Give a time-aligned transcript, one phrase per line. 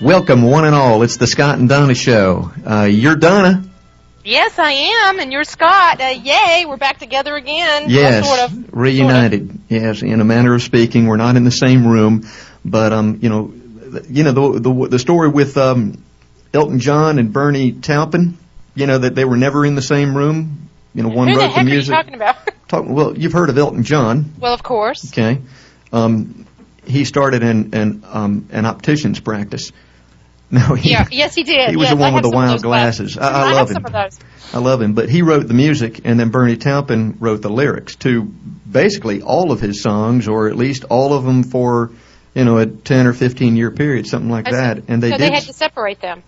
[0.00, 1.02] Welcome, one and all.
[1.02, 2.50] It's the Scott and Donna Show.
[2.68, 3.62] Uh, you're Donna.
[4.24, 6.00] Yes, I am, and you're Scott.
[6.00, 7.88] Uh, yay, we're back together again.
[7.88, 8.74] Yes, Well, sort of.
[8.76, 9.58] reunited.
[9.68, 12.28] Yes, in a manner of speaking, we're not in the same room,
[12.64, 13.54] but um, you know,
[14.08, 16.02] you know the the, the story with um,
[16.52, 18.36] Elton John and Bernie Taupin.
[18.74, 20.68] You know that they were never in the same room.
[20.94, 21.94] You know, one Who the wrote heck the are you music.
[21.94, 22.36] talking about?
[22.68, 25.10] Talk- well, you've heard of Elton John, well, of course.
[25.12, 25.40] okay?
[25.92, 26.46] Um,
[26.84, 29.72] he started an an um, an optician's practice.
[30.50, 31.70] No, he, Yeah, yes, he did.
[31.70, 33.18] He was yes, the one with the wild glasses.
[33.18, 33.74] I, I, I love him.
[33.74, 34.18] some of those.
[34.52, 37.96] I love him, but he wrote the music, and then Bernie Taupin wrote the lyrics
[37.96, 38.22] to
[38.70, 41.90] basically all of his songs, or at least all of them for,
[42.34, 44.84] you know, a ten or fifteen year period, something like that.
[44.86, 45.20] And they so did.
[45.20, 46.22] they had to separate them.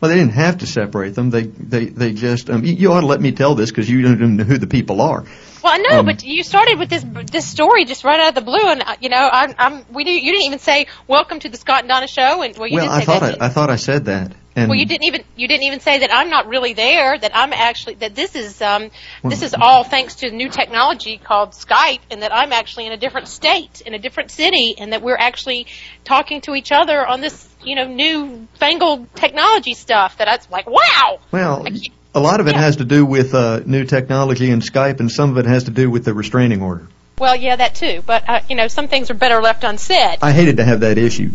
[0.00, 1.28] well, they didn't have to separate them.
[1.28, 2.48] They they they just.
[2.48, 4.56] Um, you, you ought to let me tell this because you don't even know who
[4.56, 5.24] the people are.
[5.62, 8.34] Well, I know, Um, but you started with this this story just right out of
[8.34, 11.48] the blue, and uh, you know, I'm, I'm we you didn't even say welcome to
[11.48, 13.42] the Scott and Donna show, and well, you well, did I say thought that.
[13.42, 14.32] I, I thought I said that.
[14.56, 17.16] And well, you didn't even you didn't even say that I'm not really there.
[17.16, 18.90] That I'm actually that this is um
[19.22, 22.96] this is all thanks to new technology called Skype, and that I'm actually in a
[22.96, 25.66] different state, in a different city, and that we're actually
[26.04, 30.18] talking to each other on this you know new fangled technology stuff.
[30.18, 31.20] That I was like, wow.
[31.30, 32.60] Well, I can't- a lot of it Yeah.
[32.62, 35.70] has to do with uh, new technology and Skype, and some of it has to
[35.70, 36.86] do with the restraining order.
[37.18, 38.02] Well, yeah, that too.
[38.06, 40.18] But uh, you know, some things are better left unsaid.
[40.22, 41.34] I hated to have that issued.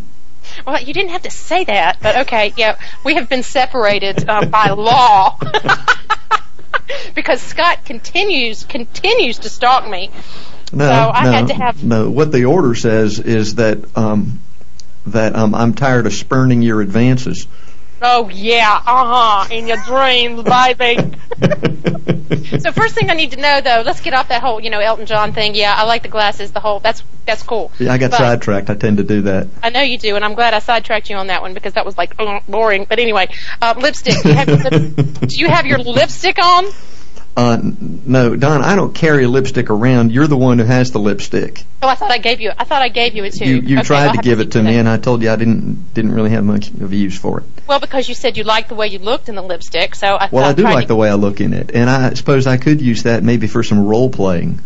[0.66, 4.46] Well, you didn't have to say that, but okay, yeah, we have been separated uh,
[4.46, 5.38] by law
[7.16, 10.12] because Scott continues continues to stalk me.
[10.74, 12.10] No, So I no, had to have- no.
[12.10, 14.40] What the order says is that um,
[15.08, 17.48] that um, I'm tired of spurning your advances.
[18.02, 21.18] Oh yeah, uh huh, in your dreams, baby.
[22.60, 24.80] so first thing I need to know though, let's get off that whole you know
[24.80, 25.56] Elton John thing.
[25.56, 26.52] Yeah, I like the glasses.
[26.52, 27.72] The whole that's that's cool.
[27.80, 28.70] Yeah, I got But- sidetracked.
[28.70, 29.48] I tend to do that.
[29.64, 31.86] I know you do, and I'm glad I sidetracked you on that one because that
[31.86, 32.86] was like uh, boring.
[32.88, 33.30] But anyway,
[33.62, 34.22] uh, lipstick.
[34.22, 36.66] Do you, have lip- do you have your lipstick on?
[37.38, 40.12] Uh, no, Don, I don't carry a lipstick around.
[40.14, 41.66] You're the one who has the lipstick.
[41.82, 42.52] Oh, I thought I gave you.
[42.58, 43.46] I thought I gave you it too.
[43.46, 44.80] You you Okay, tried I'll to give it to me, that.
[44.80, 47.46] and I told you I didn't didn't really have much of a use for it.
[47.68, 50.30] Well, because you said you liked the way you looked in the lipstick, so I
[50.32, 52.56] Well, thought I do like the way I look in it, and I suppose I
[52.56, 54.62] could use that maybe for some role playing.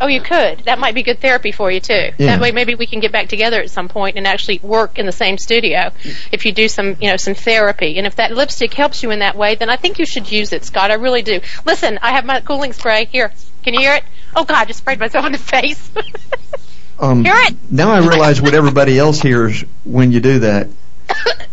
[0.00, 0.60] Oh, you could.
[0.60, 1.92] That might be good therapy for you too.
[1.92, 2.12] Yeah.
[2.18, 5.06] That way, maybe we can get back together at some point and actually work in
[5.06, 5.90] the same studio.
[6.32, 9.18] If you do some, you know, some therapy, and if that lipstick helps you in
[9.18, 10.90] that way, then I think you should use it, Scott.
[10.90, 11.40] I really do.
[11.66, 13.32] Listen, I have my cooling spray here.
[13.62, 14.04] Can you hear it?
[14.34, 15.90] Oh God, I just sprayed myself in the face.
[17.02, 17.56] Um, Hear it?
[17.70, 20.68] Now I realize what everybody else hears when you do that.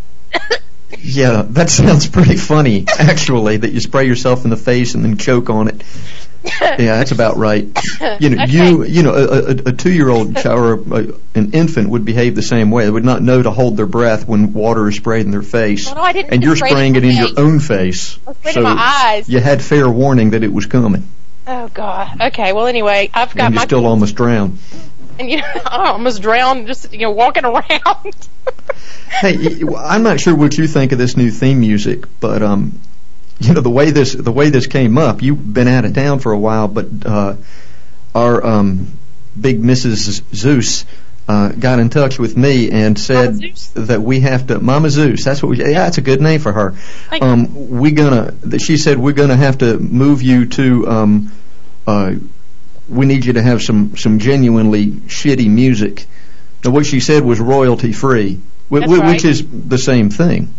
[0.99, 5.17] Yeah, that sounds pretty funny, actually, that you spray yourself in the face and then
[5.17, 5.81] choke on it.
[6.61, 7.65] Yeah, that's about right.
[8.19, 8.51] You know, Okay.
[8.51, 12.43] you you know, a, a, a two-year-old child or a, an infant would behave the
[12.43, 12.85] same way.
[12.85, 15.87] They would not know to hold their breath when water is sprayed in their face.
[15.87, 18.19] Well, no, I didn't and you're spray it in spraying it in your own face.
[18.27, 19.27] I sprayed so in my eyes.
[19.29, 21.07] you had fair warning that it was coming,
[21.47, 22.21] Oh God.
[22.21, 22.53] Okay.
[22.53, 24.59] Well, anyway, I've got and you my still almost drowned.
[25.17, 28.15] and you know, I almost drowned just you know walking around.
[29.09, 32.79] Hey, I'm not sure what you think of this new theme music, but um,
[33.39, 35.21] you know the way this the way this came up.
[35.21, 37.35] You've been out of town for a while, but uh,
[38.15, 38.87] our um,
[39.39, 40.23] big Mrs.
[40.33, 40.85] Zeus
[41.27, 43.35] uh, got in touch with me and said
[43.75, 45.23] that we have to Mama Zeus.
[45.23, 45.59] That's what we.
[45.59, 46.73] Yeah, that's a good name for her.
[47.21, 48.59] Um, we gonna.
[48.59, 50.87] She said we're gonna have to move you to.
[50.87, 51.31] Um,
[51.85, 52.15] uh,
[52.89, 56.05] we need you to have some some genuinely shitty music.
[56.63, 59.13] Now, what she said was royalty free, wh- That's right.
[59.13, 60.53] which is the same thing.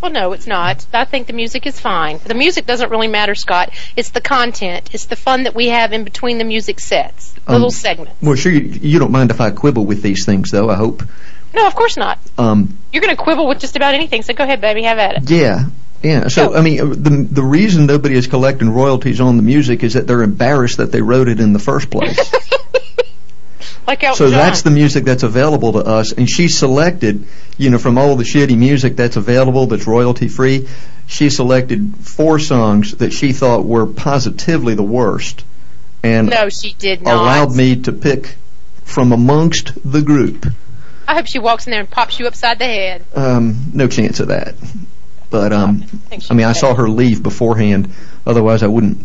[0.00, 0.84] Well, no, it's not.
[0.92, 2.20] I think the music is fine.
[2.24, 3.70] The music doesn't really matter, Scott.
[3.96, 4.90] It's the content.
[4.92, 8.12] It's the fun that we have in between the music sets, little Um, segments.
[8.22, 10.68] Well, sure, you, you don't mind if I quibble with these things, though.
[10.70, 11.02] I hope.
[11.54, 12.18] No, of course not.
[12.36, 14.22] Um, You're going to quibble with just about anything.
[14.22, 15.30] So go ahead, baby, have at it.
[15.30, 15.64] yeah,
[16.02, 16.28] yeah.
[16.28, 16.54] So.
[16.54, 20.06] I mean, uh, the the reason nobody is collecting royalties on the music is that
[20.06, 22.18] they're embarrassed that they wrote it in the first place.
[23.86, 24.38] Like Elton So John.
[24.38, 27.24] that's the music that's available to us, and she selected,
[27.56, 30.68] you know, from all the shitty music that's available that's royalty free,
[31.06, 35.44] she selected four songs that she thought were positively the worst,
[36.02, 37.14] and No, she did not.
[37.14, 38.34] allowed me to pick
[38.84, 40.46] from amongst the group.
[41.08, 43.04] I hope she walks in there and pops you upside the head.
[43.14, 44.54] Um, no chance of that.
[45.30, 47.92] But um, she I mean, I saw her leave beforehand.
[48.26, 49.04] Otherwise, I wouldn't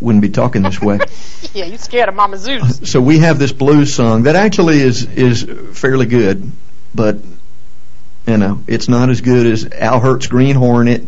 [0.00, 0.98] wouldn't be talking this way.
[1.52, 2.80] Yeah, you scared of Mama Zeus.
[2.90, 5.44] so we have this blues song that actually is is
[5.78, 6.50] fairly good,
[6.92, 7.18] but
[8.26, 11.02] you know, it's not as good as Al Hirt's Green Hornet.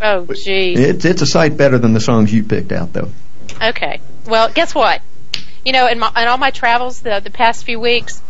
[0.00, 0.76] Oh, jeez.
[0.78, 3.10] It's it's a sight better than the songs you picked out, though.
[3.60, 4.00] Okay.
[4.26, 5.02] Well, guess what?
[5.64, 8.22] You know, in, my, in all my travels the, the past few weeks,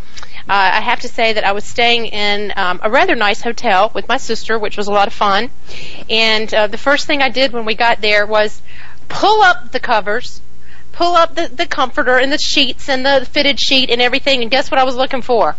[0.52, 4.08] I have to say that I was staying in um, a rather nice hotel with
[4.08, 5.50] my sister, which was a lot of fun.
[6.08, 8.61] And uh, the first thing I did when we got there was
[9.08, 10.41] pull up the covers,
[10.93, 14.43] pull up the, the comforter and the sheets and the fitted sheet and everything.
[14.43, 15.55] And guess what I was looking for?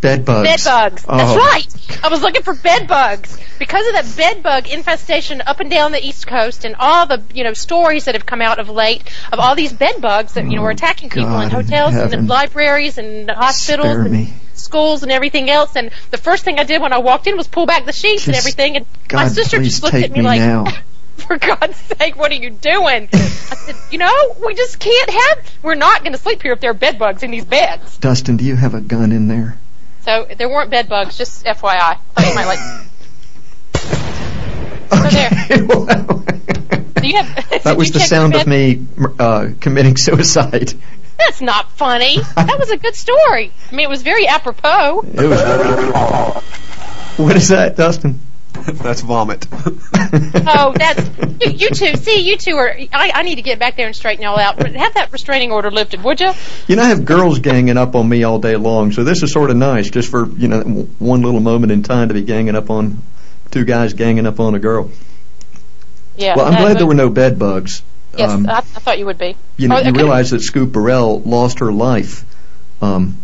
[0.00, 0.48] Bed bugs.
[0.48, 1.04] Bed bugs.
[1.08, 1.16] Oh.
[1.16, 2.04] That's right.
[2.04, 5.92] I was looking for bed bugs because of that bed bug infestation up and down
[5.92, 9.02] the East Coast and all the you know stories that have come out of late
[9.32, 11.44] of all these bed bugs that you know were oh, attacking people in Oh, God
[11.44, 15.76] in hotels and libraries and hospitals and schools and everything else.
[15.76, 18.26] And the first thing I did when I walked in was pull back the sheets
[18.26, 18.76] and everything.
[18.76, 20.64] And my sister just looked at me, me like, now.
[21.16, 25.38] "For God's sake, what are you doing?" I said, "You know, we just can't have.
[25.62, 28.38] We're not going to sleep here if there are bed bugs in these beds." Dustin,
[28.38, 29.58] do you have a gun in there?
[30.02, 31.98] So there weren't bed bugs, just FYI.
[32.16, 32.58] Thought might like.
[34.92, 35.28] Okay.
[35.66, 37.48] well, Do you have?
[37.62, 38.84] that was the sound of me
[39.18, 40.72] uh, committing suicide.
[41.18, 42.18] That's not funny.
[42.34, 43.52] That was a good story.
[43.70, 45.02] I mean, it was very apropos.
[45.02, 46.42] It was.
[47.18, 48.18] What is that, Dustin?
[48.82, 49.46] That's vomit.
[50.52, 51.08] Oh, that's
[51.40, 51.94] you, you two.
[51.94, 52.74] See, you two are.
[52.92, 54.58] I, I need to get back there and straighten y'all out.
[54.60, 56.32] Have that restraining order lifted, would you?
[56.66, 59.32] You know, I have girls ganging up on me all day long, so this is
[59.32, 60.62] sort of nice, just for you know
[60.98, 63.00] one little moment in time to be ganging up on
[63.52, 64.90] two guys ganging up on a girl.
[66.16, 66.34] Yeah.
[66.36, 67.82] Well, I'm glad there were no bed bugs.
[68.16, 69.36] Yes, Um, I, I thought you would be.
[69.56, 69.98] you know, Oh, you okay.
[70.02, 72.24] realize that Scoop Burrell lost her life
[72.82, 73.18] um,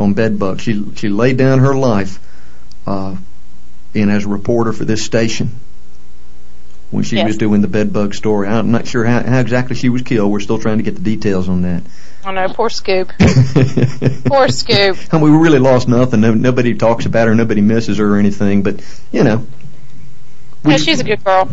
[0.00, 0.62] on bed bugs.
[0.62, 2.18] She she laid down her life
[2.86, 3.16] uh,
[3.94, 5.50] in as a reporter for this station
[6.90, 7.26] when she Yes.
[7.28, 8.48] was doing the bed bug story.
[8.48, 10.30] I'm not sure how, how exactly she was killed.
[10.32, 11.82] We're still trying to get the details on that.
[12.24, 13.10] Oh no, poor Scoop.
[14.26, 14.98] Poor Scoop.
[15.10, 16.20] And we really lost nothing.
[16.20, 17.34] No, nobody talks about her.
[17.34, 18.62] Nobody misses her or anything.
[18.62, 19.46] But you know,
[20.62, 21.48] we- Yeah, she's a good girl.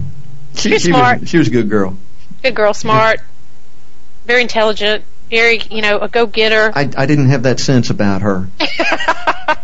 [0.55, 1.21] she, she's she smart.
[1.21, 1.97] Was, she was a good girl.
[2.43, 3.21] Good girl, smart,
[4.25, 6.71] very intelligent, very you know a go getter.
[6.75, 8.49] I I didn't have that sense about her.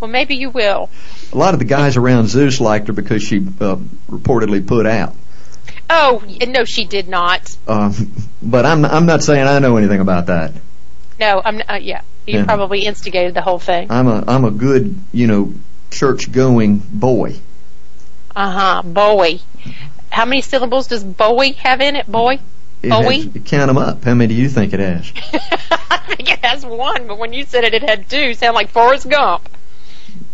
[0.00, 0.90] well, maybe you will.
[1.32, 3.76] A lot of the guys around Zeus liked her because she uh,
[4.10, 5.14] reportedly put out.
[5.90, 7.56] Oh no, she did not.
[7.68, 8.12] Um,
[8.42, 10.52] but I'm I'm not saying I know anything about that.
[11.20, 11.60] No, I'm.
[11.68, 12.44] Uh, yeah, you Yeah.
[12.44, 13.90] probably instigated the whole thing.
[13.90, 15.52] I'm a I'm a good you know
[15.90, 17.36] church going boy.
[18.34, 18.82] Uh huh.
[18.82, 19.42] Bowie.
[20.10, 22.06] How many syllables does Bowie have in it?
[22.10, 22.38] Boy.
[22.82, 23.20] It Bowie?
[23.22, 24.04] has- count them up.
[24.04, 25.12] How many do you think it has?
[25.90, 28.34] I think it has one, but when you said it, it had two.
[28.34, 29.48] Sound like Forrest Gump.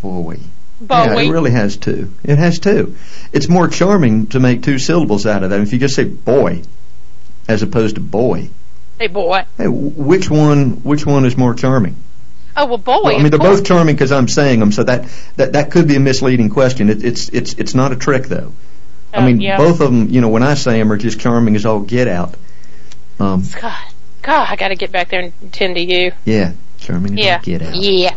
[0.03, 0.39] Boy.
[0.81, 1.27] Yeah, Bowie.
[1.29, 2.12] it really has two.
[2.25, 2.97] It has two.
[3.32, 5.61] It's more charming to make two syllables out of that.
[5.61, 6.62] If you just say boy,
[7.49, 8.49] as opposed to boy,
[8.99, 9.44] hey, boy.
[9.59, 10.82] hey, which one?
[10.82, 11.97] Which one is more charming?
[12.56, 13.00] Oh well, boy.
[13.05, 14.73] Well, I mean, they're both charming because I'm saying them.
[14.73, 16.88] So that that that could be a misleading question.
[16.91, 18.53] It, it's it's it's not a trick though.
[19.12, 19.56] I Oh, mean, yeah.
[19.56, 20.09] both of them.
[20.09, 22.35] You know, when I say them, are just charming as all get out.
[23.19, 23.79] Um, God,
[24.23, 26.12] God, I got to get back there and tend to you.
[26.25, 27.38] yeah, charming Yeah.
[27.41, 27.75] get out.
[27.75, 28.15] Yeah.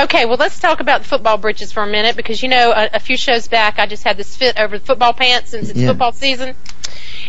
[0.00, 2.90] Okay, well, let's talk about the football britches for a minute because, you know, a,
[2.94, 5.78] a few shows back I just had this fit over the football pants since it's
[5.78, 5.88] Yeah.
[5.88, 6.54] football season.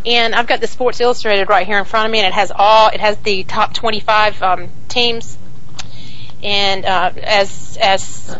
[0.06, 2.51] And I've got the Sports Illustrated right here in front of me, and it has
[2.53, 5.38] all, it has the top 25 um, teams.
[6.44, 8.36] And uh, as as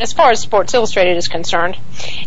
[0.00, 1.76] as far as Sports Illustrated is concerned,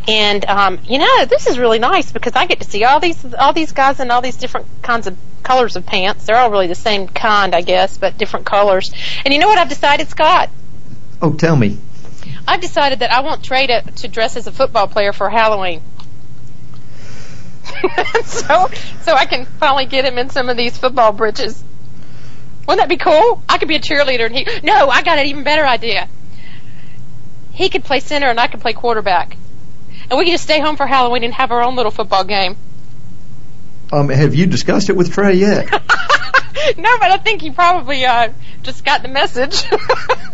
[0.07, 3.33] and um, you know this is really nice because I get to see all these
[3.35, 6.25] all these guys in all these different kinds of colors of pants.
[6.25, 8.91] They're all really the same kind, I guess, but different colors.
[9.23, 10.49] And you know what I've decided, Scott?
[11.21, 11.77] Oh, tell me.
[12.47, 15.81] I've decided that I want Trey to, to dress as a football player for Halloween.
[18.25, 18.69] so
[19.01, 21.63] so I can finally get him in some of these football breeches.
[22.67, 23.41] Wouldn't that be cool?
[23.47, 26.09] I could be a cheerleader and he No, I got an even better idea.
[27.51, 29.37] He could play center and I could play quarterback.
[30.09, 32.57] And we could just stay home for Halloween and have our own little football game.
[33.93, 35.71] Um, have you discussed it with Trey yet?
[35.71, 35.77] no,
[36.97, 38.33] but I think he probably uh,
[38.63, 39.65] just got the message.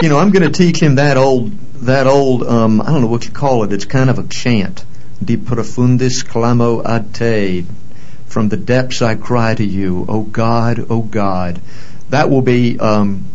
[0.02, 1.52] you know, I'm going to teach him that old,
[1.82, 3.74] that old, um, I don't know what you call it.
[3.74, 4.86] It's kind of a chant.
[5.22, 7.66] De profundis clamo ad te.
[8.28, 11.60] From the depths I cry to you, O God, O God.
[12.12, 13.26] That will be um,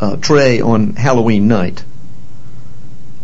[0.00, 1.84] uh, Trey on Halloween night.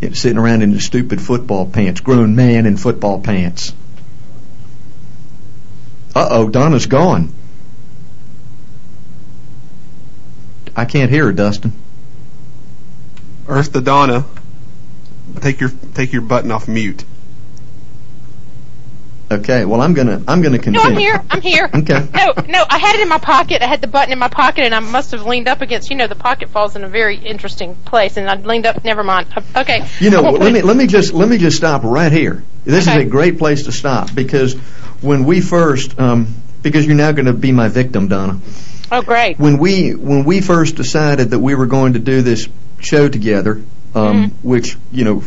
[0.02, 3.72] You know, sitting around in his stupid football pants, grown man in football pants.
[6.14, 7.32] Uh oh, Donna's gone.
[10.76, 11.72] I can't hear her, Dustin.
[13.48, 14.24] Earth the Donna.
[15.40, 17.04] Take your take your button off mute.
[19.30, 20.78] Okay, well I'm gonna I'm gonna continue.
[20.88, 20.94] no.
[20.94, 21.24] I'm here.
[21.30, 21.70] I'm here.
[21.74, 22.06] Okay.
[22.14, 23.62] No, no, I had it in my pocket.
[23.62, 25.88] I had the button in my pocket, and I must have leaned up against.
[25.90, 28.84] You know, the pocket falls in a very interesting place, and I leaned up.
[28.84, 29.28] Never mind.
[29.56, 29.86] Okay.
[30.00, 32.42] You know, let me it- let me just let me just stop right here.
[32.64, 33.00] This Okay.
[33.00, 34.54] is a great place to stop because
[35.02, 38.40] when we first, um, because you're now going to be my victim, Donna.
[38.90, 39.38] Oh, great.
[39.38, 42.48] when we when we first decided that we were going to do this
[42.80, 43.62] show together,
[43.94, 44.48] um, Mm-hmm.
[44.48, 45.22] which you know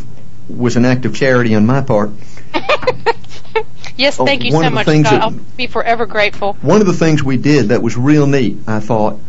[0.48, 2.12] was an act of charity on my part.
[3.98, 5.20] yes, Oh, thank you one so much, things Scott.
[5.20, 6.54] that- I'll be forever grateful.
[6.62, 9.20] One of the things we did that was real neat, I thought,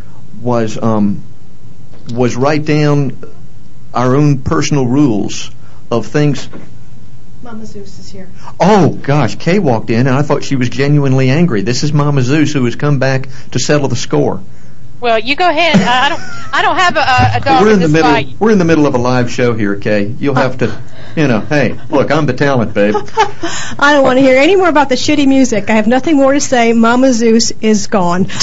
[0.41, 1.23] was um,
[2.13, 3.17] was write down
[3.95, 5.51] our own personal rules
[5.91, 6.49] of things.
[7.47, 8.29] Mama Zeus is here.
[8.59, 11.63] Oh gosh, Kay walked in and I thought she was genuinely angry.
[11.63, 14.43] This is Mama Zeus who has come back to settle the score.
[15.01, 15.77] Well, you go ahead.
[15.77, 16.21] I I don't.
[16.55, 18.11] I don't have a, a- a dog we're in in the middle.
[18.11, 18.29] fight.
[18.41, 20.07] We're in the middle of a live show here, Kay.
[20.19, 20.83] You'll have to,
[21.15, 21.39] you know.
[21.41, 22.95] Hey, look, I'm the talent, babe.
[23.79, 25.71] I don't want to hear any more about the shitty music.
[25.71, 26.73] I have nothing more to say.
[26.73, 28.27] Mama Zeus is gone.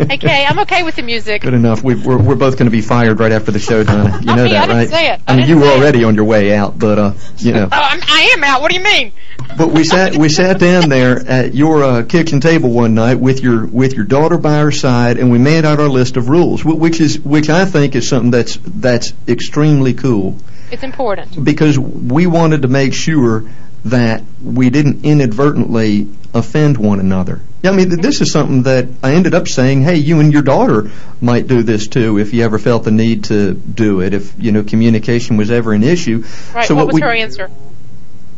[0.00, 1.42] Okay, I'm okay with the music.
[1.42, 1.82] Good enough.
[1.82, 4.20] We, we're we're both going to be fired right after the show, Donna.
[4.22, 4.88] You I know mean, that, I didn't right?
[4.88, 5.20] say it.
[5.26, 7.64] I I mean, you were already on your way out, but uh, you know.
[7.64, 8.60] Oh, I'm, I am out.
[8.60, 9.12] What do you mean?
[9.56, 13.40] But we sat we sat down there at your uh, kitchen table one night with
[13.42, 16.64] your with your daughter by her side, and we made out our list of rules,
[16.64, 20.36] which is which I think is something that's that's extremely cool
[20.70, 21.42] It's important.
[21.42, 23.44] because we wanted to make sure
[23.86, 27.40] that we didn't inadvertently offend one another.
[27.62, 30.32] Yeah, I mean, th- this is something that I ended up saying, hey, you and
[30.32, 30.90] your daughter
[31.20, 34.52] might do this too if you ever felt the need to do it, if, you
[34.52, 36.24] know, communication was ever an issue.
[36.54, 36.66] Right.
[36.66, 37.50] So what was we, her answer?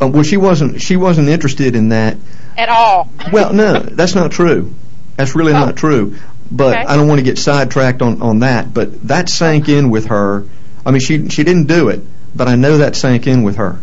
[0.01, 2.17] uh, well, she wasn't, she wasn't interested in that.
[2.57, 3.09] At all.
[3.33, 4.75] Well, no, that's not true.
[5.17, 5.65] That's really Oh.
[5.67, 6.17] not true.
[6.51, 6.87] But Okay.
[6.87, 8.73] I don't want to get sidetracked on, on that.
[8.73, 10.45] But that sank in with her.
[10.87, 12.01] I mean, she she didn't do it,
[12.35, 13.79] but I know that sank in with her.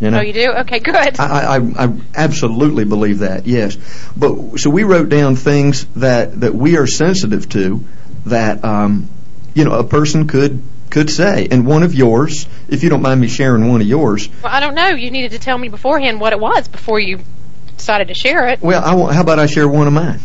[0.00, 0.18] You know.
[0.18, 0.52] Oh, you do?
[0.60, 1.18] Okay, good.
[1.18, 3.46] I, I, I absolutely believe that.
[3.46, 3.76] Yes,
[4.16, 7.84] but so we wrote down things that that we are sensitive to,
[8.26, 9.08] that um,
[9.54, 13.20] you know a person could could say, and one of yours, if you don't mind
[13.20, 14.28] me sharing one of yours.
[14.42, 14.88] Well, I don't know.
[14.88, 17.20] You needed to tell me beforehand what it was before you
[17.76, 18.60] decided to share it.
[18.62, 20.20] Well, I want, how about I share one of mine?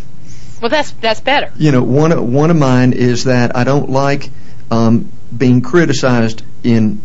[0.61, 1.51] Well, that's that's better.
[1.57, 4.29] You know, one of- one of mine is that I don't like
[4.71, 7.01] um, being criticized in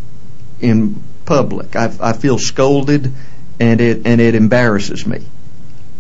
[0.61, 1.77] in public.
[1.77, 3.13] I, I feel scolded,
[3.61, 5.25] and it and it embarrasses me.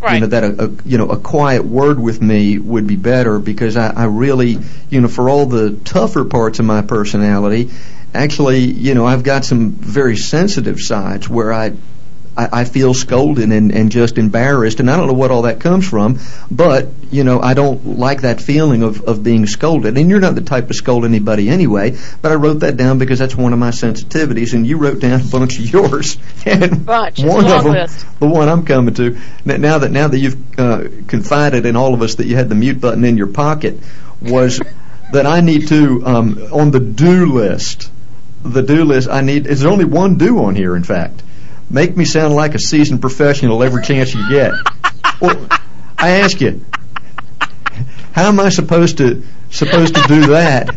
[0.00, 0.14] Right.
[0.14, 3.38] You know that a, a you know a quiet word with me would be better
[3.38, 4.58] because I, I really
[4.88, 7.70] you know for all the tougher parts of my personality,
[8.14, 11.74] actually you know I've got some very sensitive sides where I
[12.38, 15.58] I, I feel scolded and, and just embarrassed, and I don't know what all that
[15.58, 19.98] comes from, but you know I don't like that feeling of, of being scolded.
[19.98, 23.18] And you're not the type to scold anybody anyway, but I wrote that down because
[23.18, 26.16] that's one of my sensitivities, and you wrote down a bunch of yours,
[26.46, 27.18] and Bunch.
[27.18, 28.06] One of them, list.
[28.20, 32.02] the one I'm coming to now that now that you've uh, confided in all of
[32.02, 33.80] us that you had the mute button in your pocket
[34.22, 34.60] was
[35.12, 37.90] that I need to um, on the do list.
[38.44, 41.24] The do list I need is there only one do on here in fact.
[41.70, 44.52] Make me sound like a seasoned professional every chance you get.
[45.20, 45.48] Well,
[45.98, 46.64] I ask you,
[48.12, 50.74] how am I supposed to supposed to do that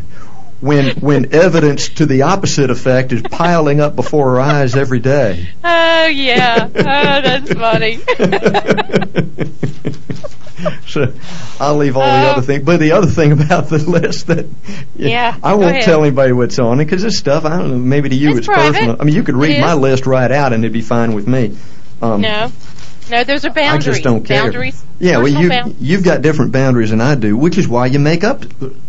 [0.60, 5.50] when when evidence to the opposite effect is piling up before our eyes every day?
[5.64, 6.68] Oh yeah.
[6.68, 8.00] Oh, that's funny.
[10.88, 11.14] so
[11.60, 12.32] I'll leave all the Oh.
[12.32, 12.64] other things.
[12.64, 14.46] But the other thing about the list that
[14.96, 15.84] Yeah, I won't ahead.
[15.84, 17.78] tell anybody what's on it because this stuff I don't know.
[17.78, 18.98] Maybe to you It's it's, personal.
[19.00, 21.58] I mean, you could read my list right out and it'd be fine with me.
[22.02, 22.52] Um, no.
[23.10, 23.86] No, those are I boundaries.
[23.86, 24.44] just don't care.
[24.44, 24.82] Boundaries.
[25.00, 28.00] Yeah, well, you bound- you've got different boundaries than I do, which is why you
[28.00, 28.46] make up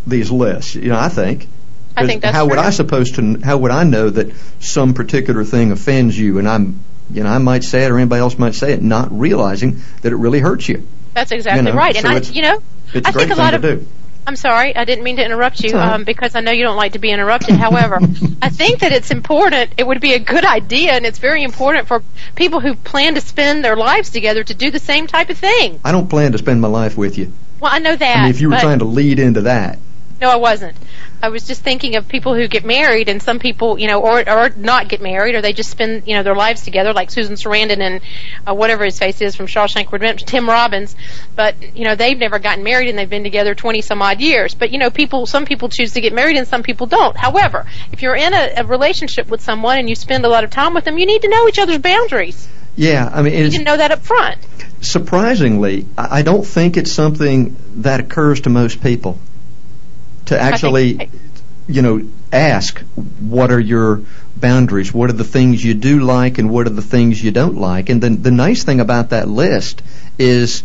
[0.06, 0.74] these lists.
[0.76, 1.48] You know, I think.
[1.96, 2.62] I think that's how would true.
[2.62, 3.40] I supposed to?
[3.42, 6.80] How would I know that some particular thing offends you, and I'm,
[7.12, 10.12] you know, I might say it or anybody else might say it, not realizing that
[10.12, 10.86] it really hurts you.
[11.14, 11.96] That's exactly know, right.
[11.96, 12.62] And so I, you know,
[12.94, 13.86] I think a lot of do.
[14.24, 15.94] I'm sorry, I didn't mean to interrupt you right.
[15.94, 17.56] um, because I know you don't like to be interrupted.
[17.56, 17.96] However,
[18.42, 19.72] I think that it's important.
[19.78, 22.04] It would be a good idea, and it's very important for
[22.36, 25.80] people who plan to spend their lives together to do the same type of thing.
[25.84, 27.32] I don't plan to spend my life with you.
[27.58, 28.16] Well, I know that.
[28.16, 29.78] I mean, if you were trying to lead into that,
[30.20, 30.76] No, I wasn't.
[31.22, 34.28] I was just thinking of people who get married, and some people, you know, or
[34.28, 37.36] or not get married, or they just spend, you know, their lives together, like Susan
[37.36, 38.00] Sarandon and
[38.44, 40.96] uh, whatever his face is from Shawshank Redemption, Tim Robbins.
[41.36, 44.54] But you know, they've never gotten married, and they've been together twenty some odd years.
[44.54, 47.16] But you know, people, some people choose to get married, and some people don't.
[47.16, 50.50] However, if you're in a, a relationship with someone and you spend a lot of
[50.50, 52.48] time with them, you need to know each other's boundaries.
[52.74, 54.38] yeah, I mean, You to know that up front.
[54.80, 59.18] surprisingly, I I don't think it's something that occurs to most people
[60.32, 61.10] to actually, think-
[61.68, 62.78] you know, ask
[63.20, 64.02] what are your
[64.36, 67.56] boundaries, what are the things you do like, and what are the things you don't
[67.56, 67.88] like.
[67.88, 69.82] And then the nice thing about that list
[70.18, 70.62] is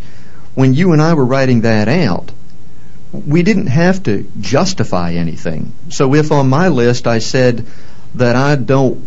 [0.54, 2.32] when you and I were writing that out,
[3.12, 5.72] we didn't have to justify anything.
[5.88, 7.66] So if on my list I said
[8.16, 9.06] that I don't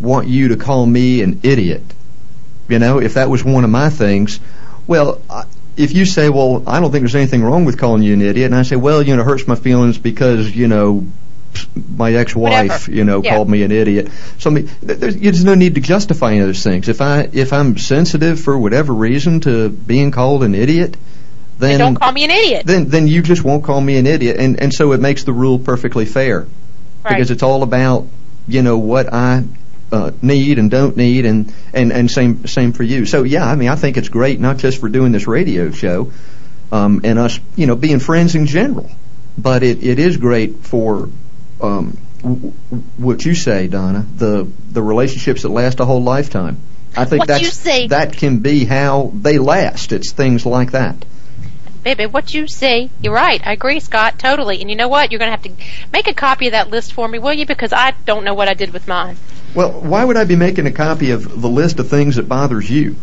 [0.00, 1.82] want you to call me an idiot,
[2.68, 4.38] you know, if that was one of my things,
[4.86, 5.44] well, I,
[5.80, 8.46] if you say, well, I don't think there's anything wrong with calling you an idiot,
[8.46, 11.06] and I say, well, you know, it hurts my feelings because, you know,
[11.96, 12.92] my ex-wife, Whatever.
[12.92, 13.34] you know, Yeah.
[13.36, 14.08] called me an idiot.
[14.38, 16.88] So I mean, there's, there's no need to justify any of those things.
[16.88, 20.96] If I if I'm sensitive for whatever reason to being called an idiot,
[21.58, 22.66] then And don't call me an idiot.
[22.66, 25.32] then then you just won't call me an idiot, and and so it makes the
[25.32, 26.48] rule perfectly fair right.
[27.08, 28.06] because it's all about
[28.46, 29.42] you know what I
[29.92, 33.06] uh, need and don't need, and and and same same for you.
[33.06, 36.12] So yeah, I mean, I think it's great not just for doing this radio show,
[36.72, 38.90] um, and us you know being friends in general,
[39.36, 41.08] but it, it is great for
[41.60, 42.52] um, w-
[42.96, 46.60] what you say, Donna, the the relationships that last a whole lifetime.
[46.96, 49.92] I think What that's that can be how they last.
[49.92, 51.04] It's things like that.
[51.82, 53.40] Baby, what you say, you're right.
[53.46, 54.60] I agree, Scott, totally.
[54.60, 55.10] And you know what?
[55.10, 57.46] You're going to have to make a copy of that list for me, will you?
[57.46, 59.16] Because I don't know what I did with mine.
[59.54, 62.70] Well, why would I be making a copy of the list of things that bothers
[62.70, 62.96] you?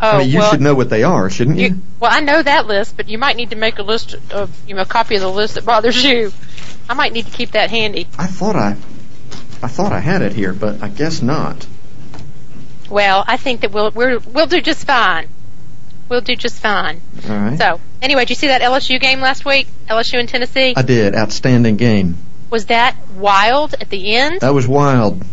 [0.00, 1.68] Oh, I mean, you well, should know what they are, shouldn't you?
[1.68, 4.50] you, well, I know that list, but you might need to make a list of,
[4.68, 6.32] you know, a copy of the list that bothers you.
[6.88, 8.06] I might need to keep that handy.
[8.18, 8.72] I thought I,
[9.62, 11.66] I thought I had it here, but I guess not.
[12.90, 15.28] Well, I think that we'll we're, we'll do just fine.
[16.08, 17.00] We'll do just fine.
[17.28, 17.58] All right.
[17.58, 19.66] So, anyway, did you see that LSU game last week?
[19.88, 20.74] LSU and Tennessee?
[20.76, 21.16] I did.
[21.16, 22.16] Outstanding game.
[22.50, 24.40] Was that wild at the end?
[24.42, 25.24] That was wild.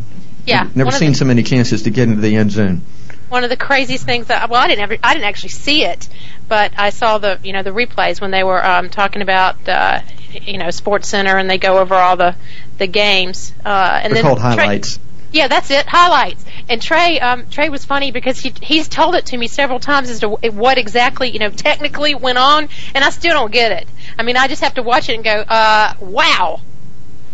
[0.46, 0.64] Yeah.
[0.76, 2.82] Never one of seen the- so many chances to get into the end zone.
[3.30, 6.08] one of the craziest things that well I didn't ever I didn't actually see it,
[6.48, 10.02] but I saw the you know the replays when they were um, talking about uh,
[10.32, 12.36] you know Sports Center and they go over all the
[12.78, 15.00] the games uh, and They're then called Trey- highlights.
[15.32, 16.44] yeah, that's it, highlights.
[16.70, 20.10] And Trey um, Trey was funny because he he's told it to me several times
[20.10, 23.88] as to what exactly you know technically went on, and I still don't get it.
[24.20, 26.60] I mean, I just have to watch it and go, uh, wow.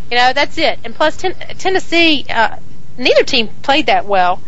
[0.09, 0.79] You know, that's it.
[0.83, 2.55] And plus, ten- Tennessee, uh,
[2.99, 4.41] neither team played that well,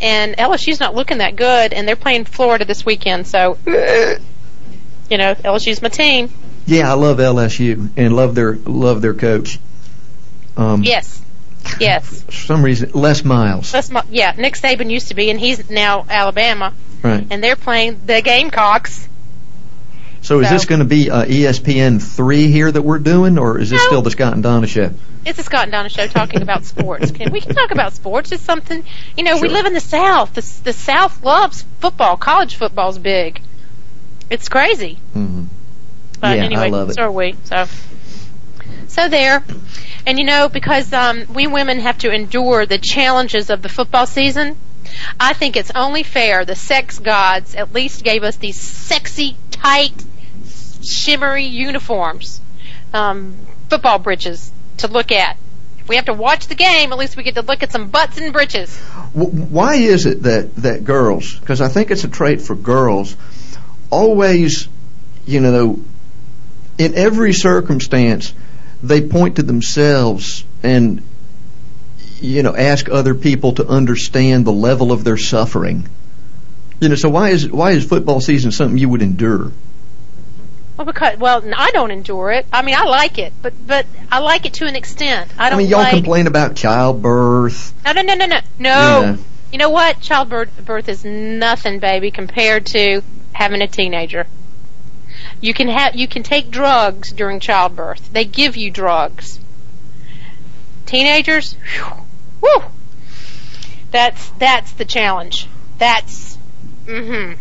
[0.00, 3.26] and LSU's not looking that good, and they're playing Florida this weekend.
[3.26, 6.30] So, you know, LSU's my team.
[6.66, 9.58] Yeah, I love LSU and love their love their coach.
[10.56, 11.22] Um, Yes,
[11.80, 12.22] yes.
[12.26, 13.72] For some reason, Les Miles.
[13.72, 14.34] That's my, yeah.
[14.36, 17.26] Nick Saban used to be, and he's now Alabama, Right.
[17.30, 19.08] and they're playing the Gamecocks.
[20.28, 23.58] So is so- this going to be uh, ESPN three here that we're doing, or
[23.58, 23.86] is this No.
[23.86, 24.90] still the Scott and Donna show?
[25.24, 27.10] It's a Scott and Donna show talking about sports.
[27.12, 28.30] Can, we can talk about sports.
[28.30, 28.84] It's something,
[29.16, 30.34] you know, we live in the South.
[30.34, 32.18] The, the South loves football.
[32.18, 33.40] College football's big.
[34.28, 34.98] It's crazy.
[35.14, 35.44] hmm
[36.20, 36.96] But Yeah, I anyway, love it.
[36.96, 37.34] so are we.
[37.44, 37.66] So,
[38.88, 39.42] so there.
[40.06, 44.04] And you know, because um, we women have to endure the challenges of the football
[44.04, 44.58] season,
[45.18, 50.04] I think it's only fair the sex gods at least gave us these sexy, tight,
[50.90, 52.40] shimmery uniforms,
[52.92, 53.36] um,
[53.68, 55.36] football breeches to look at.
[55.78, 57.88] If we have to watch the game, at least we get to look at some
[57.88, 58.76] butts and breeches.
[59.12, 61.38] Why is it that that girls?
[61.38, 63.16] Because I think it's a trait for girls.
[63.90, 64.68] Always,
[65.26, 65.80] you know,
[66.76, 68.34] in every circumstance,
[68.82, 71.02] they point to themselves and
[72.20, 75.88] you know ask other people to understand the level of their suffering.
[76.80, 79.52] You know, so why is why is football season something you would endure?
[80.78, 82.46] Well, because well, I don't endure it.
[82.52, 85.28] I mean, I like it, but but I like it to an extent.
[85.36, 85.92] I don't I mean, y'all like.
[85.92, 87.74] complain about childbirth.
[87.84, 88.40] No, no, no, no, no.
[88.60, 89.00] No.
[89.00, 89.18] You know.
[89.50, 90.00] You know what?
[90.00, 94.28] Childbirth birth is nothing, baby, compared to having a teenager.
[95.40, 98.12] You can have you can take drugs during childbirth.
[98.12, 99.40] They give you drugs.
[100.86, 102.04] Teenagers, whew,
[102.40, 102.64] woo.
[103.90, 105.48] That's that's the challenge.
[105.78, 106.38] That's
[106.86, 107.40] mm-hmm.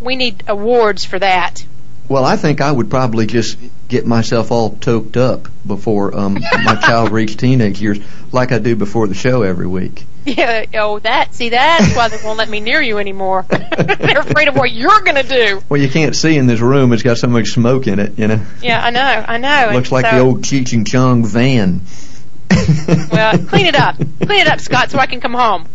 [0.00, 1.64] We need awards for that.
[2.08, 6.76] Well, I think I would probably just get myself all toked up before um, my
[6.76, 7.98] child reached teenage years,
[8.32, 10.04] like I do before the show every week.
[10.24, 11.34] Yeah, oh that.
[11.34, 13.44] See that's why they won't let me near you anymore.
[13.48, 15.62] They're afraid of what you're going to do.
[15.68, 18.18] Well, you can't see in this room; it's got so much smoke in it.
[18.18, 19.72] You know, Yeah, I know, I know.
[19.74, 21.80] looks And like so- the old Cheech and Chong van.
[23.12, 23.96] Well, clean it up.
[24.26, 25.66] Clean it up, Scott, so I can come home.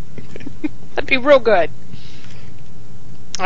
[0.96, 1.70] That'd be real good.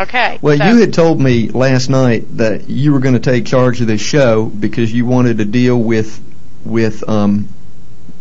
[0.02, 0.38] Okay.
[0.42, 3.80] Well, so- you had told me last night that you were going to take charge
[3.80, 6.22] of this show because you wanted to deal with
[6.64, 7.48] with um,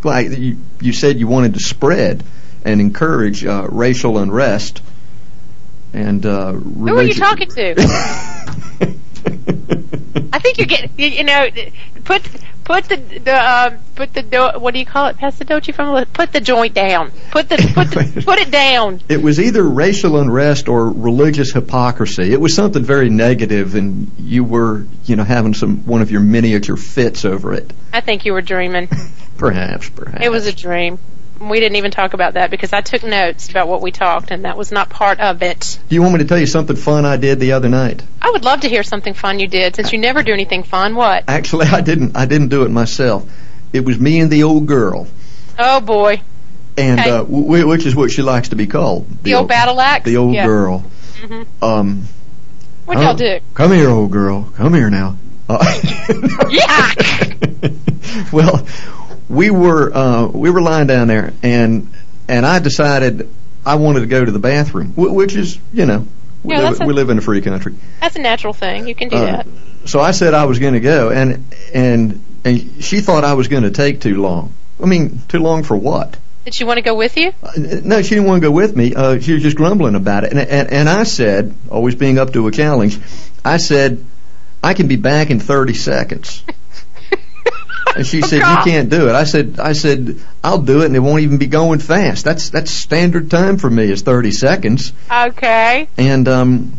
[0.03, 2.23] like you you said you wanted to spread
[2.63, 4.81] and encourage uh, racial unrest
[5.95, 7.75] and uh, Who are you talking to?
[10.33, 11.47] I think you're getting, you, you know,
[12.03, 12.21] put
[12.65, 15.17] put the the um, put the do, what do you call it?
[15.17, 17.11] Pass the doji from the- put the joint down.
[17.31, 19.01] Put the put the, put it down.
[19.07, 22.33] It was either racial unrest or religious hypocrisy.
[22.33, 26.21] It was something very negative, and you were, you know, having some one of your
[26.21, 27.71] miniature fits over it.
[27.93, 28.89] I think you were dreaming.
[29.37, 30.23] Perhaps, perhaps.
[30.23, 30.97] It was a dream.
[31.39, 34.45] We didn't even talk about that because I took notes about what we talked, and
[34.45, 35.79] that was not part of it.
[35.89, 38.01] Do you want me to tell you something fun I did the other night?
[38.21, 40.95] I would love to hear something fun you did since you never do anything fun.
[40.95, 41.25] What?
[41.27, 42.15] Actually, I didn't.
[42.15, 43.29] I didn't do it myself.
[43.73, 45.07] It was me and the old girl,
[45.59, 46.21] Oh boy,
[46.77, 47.09] and Okay.
[47.09, 49.05] uh, w- which is what she likes to be called.
[49.23, 50.05] the, old battle axe.
[50.05, 50.45] The old yeah.
[50.45, 50.85] girl.
[51.21, 51.45] Mhm.
[51.61, 52.03] Um,
[52.85, 53.39] What'd y'all do?
[53.53, 54.43] Come here, old girl.
[54.55, 55.17] Come here now.
[55.47, 55.63] Uh,
[58.31, 58.65] well,
[59.29, 61.91] we were uh, we were lying down there, and
[62.27, 63.29] and I decided
[63.65, 66.07] I wanted to go to the bathroom, wh- which is you know
[66.43, 67.75] we, Yeah, live, a- we live in a free country.
[68.01, 68.87] That's a natural thing.
[68.87, 69.47] You can do Uh, that.
[69.85, 73.47] So I said I was going to go, and and and she thought I was
[73.47, 74.53] going to take too long.
[74.81, 76.17] I mean, too long for what?
[76.43, 77.33] Did she want to go with you?
[77.41, 77.51] Uh,
[77.83, 78.93] No, she didn't want to go with me.
[78.93, 80.31] Uh, she was just grumbling about it.
[80.31, 82.99] And, and, and I said, always being up to a challenge,
[83.43, 84.05] I said,
[84.61, 86.43] I can be back in 30 seconds.
[87.95, 90.95] And she said, "You can't do it." I said, "I said I'll do it, and
[90.95, 92.25] it won't even be going fast.
[92.25, 95.87] That's that's standard time for me is 30 seconds." Okay.
[95.97, 96.73] And um,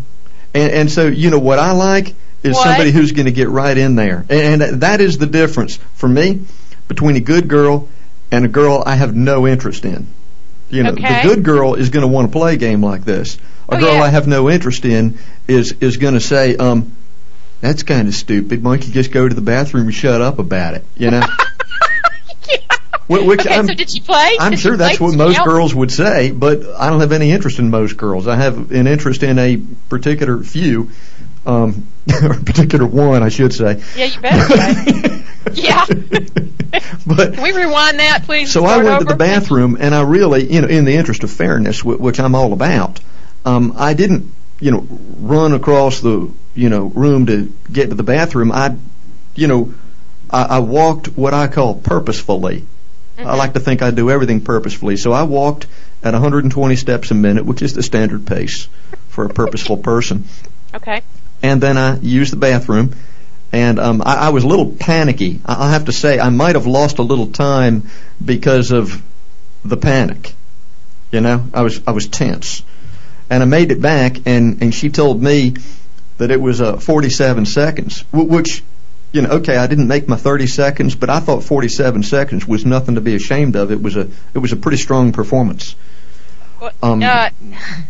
[0.54, 2.64] and and so you know what I like is What?
[2.64, 6.40] somebody who's going to get right in there, and that is the difference for me
[6.88, 7.88] between a good girl
[8.30, 10.06] and a girl I have no interest in.
[10.68, 11.22] You know, Okay.
[11.22, 13.36] the good girl is going to want to play a game like this.
[13.68, 14.02] A Oh, girl yeah.
[14.02, 16.92] I have no interest in is is going to say, um,
[17.60, 18.62] "That's kind of stupid.
[18.62, 21.22] Why don't you just go to the bathroom and shut up about it?" You know.
[23.08, 24.36] Wh- Which okay, I'm, so did she play?
[24.40, 27.60] I'm Did sure that's what most girls would say, but I don't have any interest
[27.60, 28.26] in most girls.
[28.26, 30.90] I have an interest in a particular few,
[31.46, 31.86] um,
[32.22, 33.80] or a particular one, I should say.
[33.96, 35.22] Yeah, you better.
[35.52, 35.86] Yeah.
[37.06, 38.50] but Can we rewind that, please?
[38.52, 41.30] so I went to the bathroom, and I really, you know, in the interest of
[41.30, 42.98] fairness, which I'm all about,
[43.44, 44.84] um, I didn't, you know,
[45.18, 48.50] run across the, you know, room to get to the bathroom.
[48.50, 48.76] I,
[49.34, 49.74] you know,
[50.30, 52.64] I, I walked what I call purposefully.
[53.18, 53.38] I Mm-hmm.
[53.38, 54.96] like to think I do everything purposefully.
[54.98, 55.66] So I walked
[56.02, 58.68] at 120 steps a minute, which is the standard pace
[59.08, 60.24] for a purposeful person.
[60.74, 61.00] Okay.
[61.42, 62.94] And then I used the bathroom,
[63.52, 65.40] and um, I, I was a little panicky.
[65.46, 67.88] I, I have to say, I might have lost a little time
[68.22, 69.02] because of
[69.64, 70.34] the panic.
[71.10, 72.62] You know, I was I was tense,
[73.30, 75.54] and I made it back, and and she told me
[76.18, 78.62] that it was uh, 47 seconds, wh- which.
[79.12, 82.66] You know, okay, I didn't make my 30 seconds, but I thought 47 seconds was
[82.66, 83.70] nothing to be ashamed of.
[83.70, 85.74] It was a, it was a pretty strong performance.
[86.82, 87.30] Um, uh,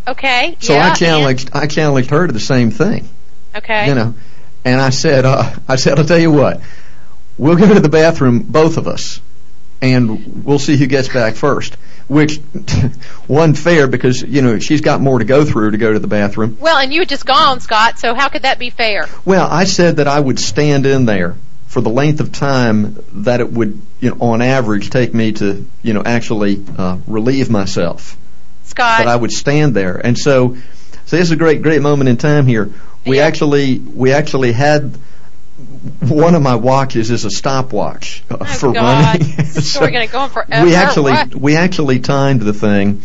[0.07, 0.57] okay.
[0.61, 3.09] So yeah, I challenged, I challenged her to the same thing
[3.57, 3.89] okay.
[3.89, 4.15] you know.
[4.65, 6.61] And I said, uh, I said, I'll tell you what,
[7.39, 9.21] we'll go to the bathroom, both of us,
[9.83, 11.77] and we'll see who gets back first.
[12.09, 12.41] Which
[13.29, 16.07] wasn't fair because you know she's got more to go through to go to the
[16.07, 16.57] bathroom.
[16.61, 17.99] Well, and you had just gone, Scott.
[17.99, 19.09] So how could that be fair?
[19.25, 21.35] Well, I said that I would stand in there
[21.67, 25.67] for the length of time that it would, you know, on average, take me to,
[25.83, 28.17] you know, actually uh, relieve myself.
[28.65, 28.99] Scott.
[28.99, 29.97] that I would stand there.
[29.97, 30.57] And so,
[31.07, 32.71] so this is a great, great moment in time here.
[33.05, 33.25] We Yeah.
[33.25, 34.97] actually, we actually had
[36.01, 39.21] one of my watches is a stopwatch uh, for God.
[39.21, 39.45] running.
[39.47, 40.65] So story gonna go on forever.
[40.65, 41.35] We actually, What?
[41.35, 43.03] we actually timed the thing,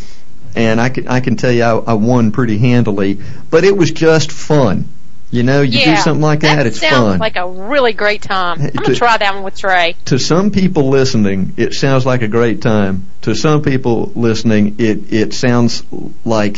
[0.56, 3.20] and I can, I can tell you, I, I won pretty handily.
[3.50, 4.88] But it was just fun.
[5.34, 7.20] You know, you yeah, do something like that, it's sounds fun.
[7.20, 8.60] like a really great time.
[8.60, 9.96] I'm gonna try that one with Trey.
[10.06, 13.08] to some people listening, it sounds like a great time.
[13.22, 15.84] To some people listening, it it sounds
[16.26, 16.58] like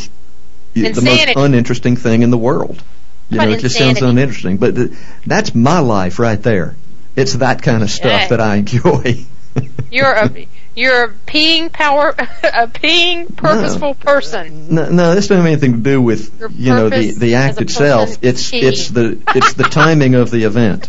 [0.74, 2.82] the most uninteresting thing in the world.
[3.34, 4.56] You know, it just sounds uninteresting.
[4.58, 4.90] But th-
[5.26, 6.76] that's my life right there.
[7.16, 8.28] It's that kind of stuff Okay.
[8.28, 9.24] that I enjoy.
[9.90, 14.74] You're a you're a peeing power a peeing purposeful person.
[14.74, 17.60] No, no, this doesn't have anything to do with Your you know the the act
[17.60, 18.16] itself.
[18.22, 20.88] It's it's the it's the timing of the event.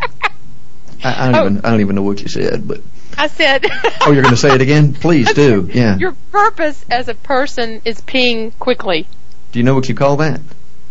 [1.04, 1.46] I, I don't Oh.
[1.46, 2.80] even I don't even know what you said, but
[3.18, 3.66] I said.
[4.02, 4.94] oh, you're going to say it again?
[4.94, 5.68] Please do.
[5.72, 5.98] Yeah.
[5.98, 9.06] Your purpose as a person is peeing quickly.
[9.52, 10.40] Do you know what you call that?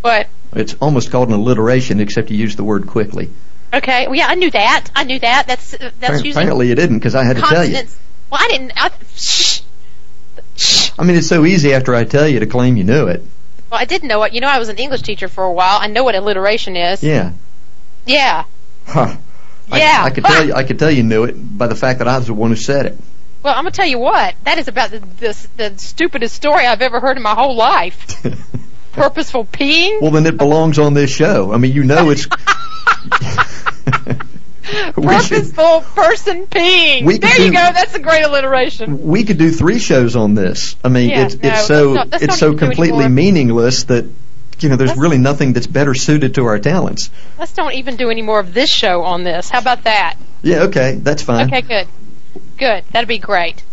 [0.01, 3.29] But It's almost called an alliteration, except you use the word quickly.
[3.73, 4.89] okay, well, yeah, I knew that.
[4.95, 5.47] I knew that.
[5.47, 7.73] That's uh, that's Appar- Apparently you didn't, because I had to tell you.
[7.75, 7.99] consonants.
[8.31, 8.73] Well, I didn't.
[8.75, 9.61] I, shh.
[10.55, 10.91] Shh.
[10.97, 13.21] I mean, it's so easy after I tell you to claim you knew it.
[13.69, 14.33] Well, I didn't know it.
[14.33, 15.79] You know, I was an English teacher for a while.
[15.81, 17.03] I know what alliteration is.
[17.03, 17.33] Yeah.
[18.05, 18.45] Yeah.
[18.85, 19.17] Huh.
[19.69, 20.01] I, Yeah.
[20.03, 20.53] I could tell you.
[20.53, 22.55] I could tell you knew it by the fact that I was the one who
[22.55, 22.97] said it.
[23.43, 24.35] Well, I'm gonna tell you what.
[24.45, 28.25] That is about the, the the stupidest story I've ever heard in my whole life.
[28.97, 30.01] Purposeful peeing.
[30.01, 31.53] well, then it belongs on this show.
[31.53, 32.27] I mean, you know it's.
[34.97, 35.29] we should.
[35.29, 37.05] Purposeful person peeing.
[37.21, 37.71] There you do- go.
[37.73, 39.03] That's a great alliteration.
[39.07, 40.75] We could do three shows on this.
[40.83, 44.05] I mean, Yeah, it's no, it's so not- it's so completely meaningless that
[44.59, 47.09] you know there's Let's- really nothing that's better suited to our talents.
[47.39, 49.49] Let's don't even do any more of this show on this.
[49.49, 50.15] How about that?
[50.41, 50.63] Yeah.
[50.63, 51.47] Okay, that's fine.
[51.47, 51.87] Okay, good.
[52.57, 52.83] Good.
[52.91, 53.63] That'd be great.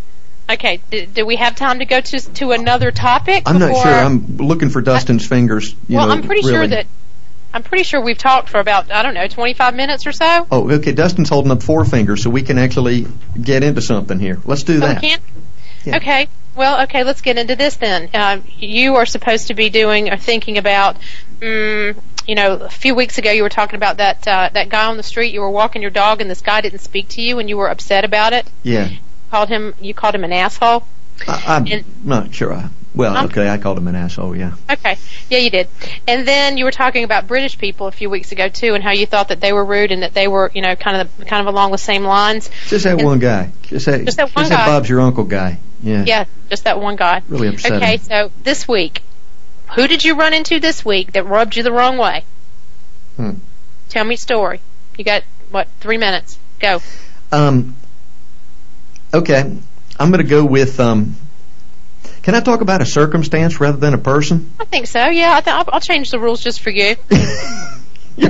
[0.48, 3.44] Okay, do, do we have time to go to to another topic?
[3.46, 3.92] I'm not sure.
[3.92, 5.74] I'm looking for Dustin's fingers.
[5.88, 6.86] You well, know, I'm pretty sure that
[7.54, 10.46] I'm pretty sure we've talked for about I don't know 25 minutes or so.
[10.50, 10.92] Oh, okay.
[10.92, 13.06] Dustin's holding up four fingers, so we can actually
[13.40, 14.40] get into something here.
[14.44, 15.00] Let's do So we that.
[15.00, 15.22] can't.
[15.84, 15.96] Yeah.
[15.96, 16.28] Okay.
[16.56, 17.04] Well, okay.
[17.04, 18.10] Let's get into this then.
[18.12, 20.96] Um, you are supposed to be doing or thinking about.
[21.42, 21.94] Um,
[22.26, 24.96] you know, a few weeks ago, you were talking about that uh, that guy on
[24.96, 25.32] the street.
[25.32, 27.68] You were walking your dog, and this guy didn't speak to you, and you were
[27.68, 28.46] upset about it.
[28.62, 28.88] Yeah.
[29.34, 29.74] Called him.
[29.80, 30.84] You called him an asshole.
[31.26, 32.52] I, I'm And- not sure.
[32.52, 33.48] I, well, I'm- okay.
[33.50, 34.36] I called him an asshole.
[34.36, 34.52] Yeah.
[34.70, 34.96] Okay.
[35.28, 35.66] Yeah, you did.
[36.06, 38.92] And then you were talking about British people a few weeks ago too, and how
[38.92, 41.40] you thought that they were rude and that they were, you know, kind of kind
[41.48, 42.48] of along the same lines.
[42.68, 43.50] Just that And- one guy.
[43.62, 44.04] Just that.
[44.04, 44.66] Just that one just guy.
[44.66, 45.58] Bob's your uncle guy.
[45.82, 46.04] Yeah.
[46.06, 47.22] Yeah, just that one guy.
[47.28, 47.78] Really upsetting.
[47.78, 49.02] Okay, so this week,
[49.74, 52.22] who did you run into this week that rubbed you the wrong way?
[53.16, 53.30] Hmm.
[53.88, 54.60] Tell me a story.
[54.96, 55.66] You got what?
[55.80, 56.38] Three minutes.
[56.60, 56.80] Go.
[57.32, 57.74] Um.
[59.14, 59.40] Okay.
[59.98, 60.78] I'm going to go with.
[60.80, 61.16] Um.
[62.22, 64.50] Can I talk about a circumstance rather than a person?
[64.58, 65.06] I think so.
[65.08, 66.96] Yeah, I th- I'll, I'll change the rules just for you.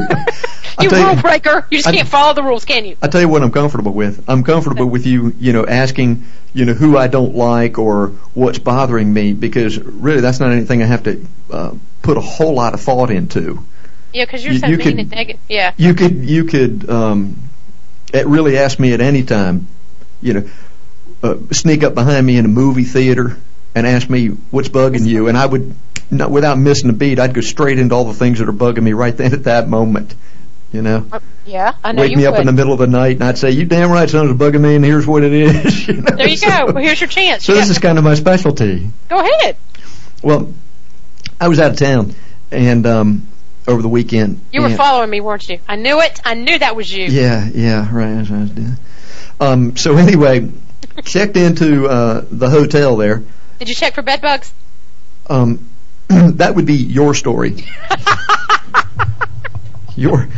[0.80, 1.66] You rule breaker.
[1.70, 2.96] You just I- can't follow the rules, can you?
[3.00, 4.24] I tell you what I'm comfortable with.
[4.28, 8.58] I'm comfortable with you, you know, asking, you know, who I don't like or what's
[8.58, 12.74] bothering me because really that's not anything I have to uh, put a whole lot
[12.74, 13.64] of thought into.
[14.12, 15.40] Yeah, because you're You- so you mean could- and negative.
[15.48, 15.72] Yeah.
[15.76, 17.38] You could you could um,
[18.12, 19.68] it really ask me at any time,
[20.20, 20.48] you know,
[21.24, 23.37] uh, sneak up behind me in a movie theater
[23.74, 25.74] and ask me what's bugging you, and I would,
[26.10, 28.82] not, without missing a beat, I'd go straight into all the things that are bugging
[28.82, 30.14] me right then at that moment.
[30.72, 31.06] You know.
[31.12, 33.38] Uh, Yeah, I know wake me up in the middle of the night, and I'd
[33.38, 36.16] say, "You damn right, something's bugging me, and here's what it is." you know?
[36.16, 36.72] There you So- go.
[36.72, 37.44] Well, here's your chance.
[37.44, 38.90] So You this is kind of my specialty.
[39.08, 39.56] Go ahead.
[40.22, 40.52] Well,
[41.40, 42.14] I was out of town,
[42.50, 43.26] and um,
[43.68, 44.40] over the weekend.
[44.52, 45.58] You were following me, weren't you?
[45.68, 46.20] I knew it.
[46.24, 47.06] I knew that was you.
[47.06, 48.14] Yeah, yeah, right.
[48.14, 48.76] That's what I was doing.
[49.40, 50.50] Um, so anyway,
[51.04, 53.22] checked into uh, the hotel there.
[53.59, 54.52] Did you check for bed bugs?
[55.28, 55.68] Um,
[56.09, 57.57] that would be your story.
[59.96, 60.28] Your,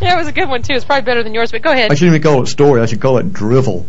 [0.00, 0.72] Yeah, it was a good one too.
[0.74, 1.92] It's probably better than yours, but go ahead.
[1.92, 2.80] I shouldn't even call it story.
[2.80, 3.86] I should call it drivel.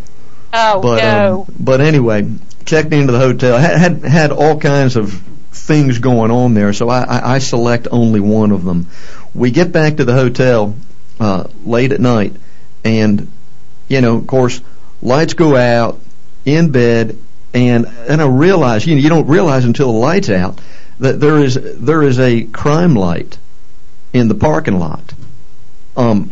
[0.54, 1.46] oh But no.
[1.48, 2.30] um, but anyway,
[2.66, 3.58] checked into the hotel.
[3.58, 5.20] Had had, had all kinds of
[5.52, 8.88] things going on there, so I, I, I select only one of them.
[9.34, 10.76] We get back to the hotel
[11.20, 12.36] uh, late at night,
[12.84, 13.32] and
[13.88, 14.62] you know, of course,
[15.02, 16.00] lights go out
[16.46, 17.18] in bed,
[17.54, 20.60] and and I realize you know you don't realize until the lights out
[21.00, 23.38] that there is there is a crime light
[24.14, 25.14] in the parking lot.
[25.98, 26.32] Um,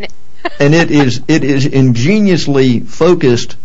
[0.59, 3.57] and it is it is ingeniously focused.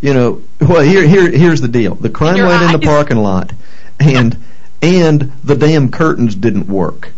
[0.00, 3.18] You know, well here here here's the deal: the crime your light in the parking
[3.18, 3.52] lot,
[4.00, 4.36] and
[4.80, 7.12] and the damn curtains didn't work.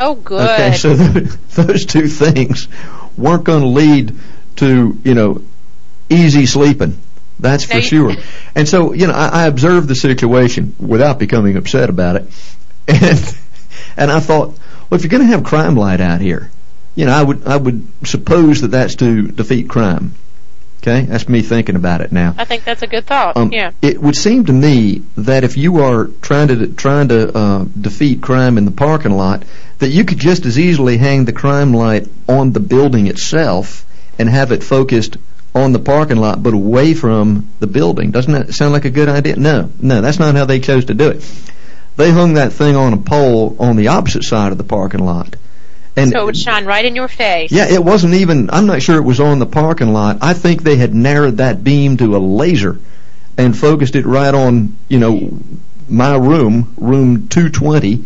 [0.00, 0.48] oh, good.
[0.48, 2.66] Okay, so th- those two things
[3.16, 4.16] weren't going to lead
[4.56, 5.42] to you know
[6.08, 6.98] easy sleeping.
[7.40, 8.14] That's for sure.
[8.54, 12.26] And so you know, I, I observed the situation without becoming upset about it,
[12.88, 13.38] and
[13.96, 16.50] and I thought, well, if you're going to have crime light out here,
[16.94, 20.14] you know, I would I would suppose that that's to defeat crime.
[20.82, 22.34] Okay, that's me thinking about it now.
[22.38, 23.36] I think that's a good thought.
[23.36, 23.72] Um, yeah.
[23.82, 28.22] It would seem to me that if you are trying to trying to uh, defeat
[28.22, 29.44] crime in the parking lot,
[29.78, 33.84] that you could just as easily hang the crime light on the building itself
[34.18, 35.18] and have it focused
[35.54, 38.10] on the parking lot, but away from the building.
[38.10, 39.36] Doesn't that sound like a good idea?
[39.36, 41.42] No, no, that's not how they chose to do it.
[41.96, 45.36] They hung that thing on a pole on the opposite side of the parking lot.
[45.96, 47.50] And So it would shine right in your face.
[47.50, 48.48] yeah, it wasn't even.
[48.50, 50.18] I'm not sure it was on the parking lot.
[50.22, 52.78] I think they had narrowed that beam to a laser
[53.36, 55.36] and focused it right on, you know,
[55.88, 58.04] my room, room 220,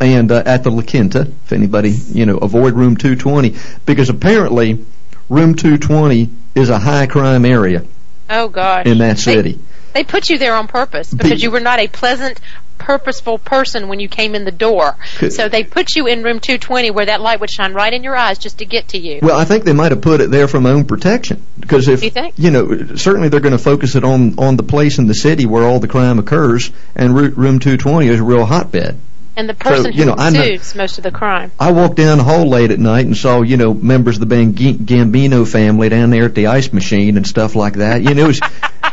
[0.00, 1.22] and uh, at the La Quinta.
[1.22, 4.84] If anybody, you know, avoid room 220 because apparently
[5.30, 7.84] room 220 is a high crime area
[8.28, 8.86] Oh gosh.
[8.86, 9.58] in that city.
[9.94, 12.40] They put you there on purpose because you were not a pleasant,
[12.78, 14.96] purposeful person when you came in the door.
[15.16, 18.02] Could- So they put you in room 220 where that light would shine right in
[18.02, 19.20] your eyes just to get to you.
[19.22, 22.02] Well, I think they might have put it there for my own protection because if
[22.02, 22.34] You think?
[22.36, 25.46] you know, certainly they're going to focus it on on the place in the city
[25.46, 28.98] where all the crime occurs, and room 220 is a real hotbed.
[29.36, 31.52] And the person you who know, I know- most of the crime.
[31.60, 34.26] I walked down the hall late at night and saw, you know, members of the
[34.26, 38.02] Bang- Gambino family down there at the ice machine and stuff like that.
[38.02, 38.40] You know, it was,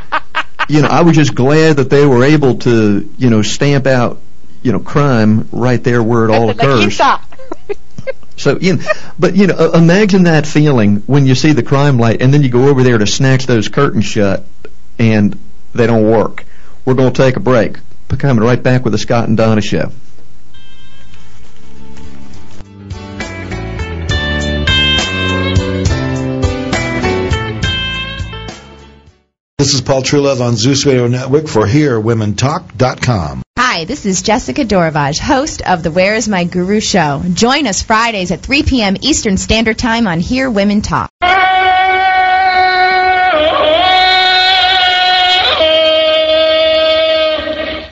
[0.69, 4.19] you know, I was just glad that they were able to, you know, stamp out,
[4.61, 6.99] you know, crime right there where it all occurs.
[8.35, 8.83] So, you know,
[9.19, 12.41] but you know, uh, imagine that feeling when you see the crime light and then
[12.41, 14.43] you go over there to snatch those curtains shut
[14.97, 15.39] and
[15.73, 16.43] they don't work.
[16.83, 17.77] We're going to take a break.
[18.17, 19.91] Coming right back with the Scott and Donna show.
[29.59, 33.43] This is Paul Trulove on Zeus Radio Network for HearWomenTalk.com.
[33.55, 37.21] Hi, this is Jessica Doravage, host of the Where Is My Guru show.
[37.33, 38.97] Join us Fridays at 3 p.m.
[39.01, 41.11] Eastern Standard Time on Hear Women Talk.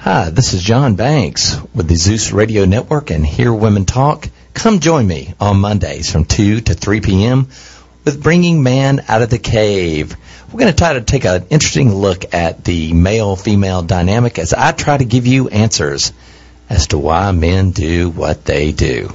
[0.02, 4.28] Hi, this is John Banks with the Zeus Radio Network and Hear Women Talk.
[4.56, 7.50] Come join me on Mondays from 2 to 3 p.m.
[8.04, 10.18] with Bringing Man Out of the Cave.
[10.52, 14.74] We're going to try to take an interesting look at the male-female dynamic as I
[14.74, 16.12] try to give you answers
[16.70, 19.14] as to why men do what they do.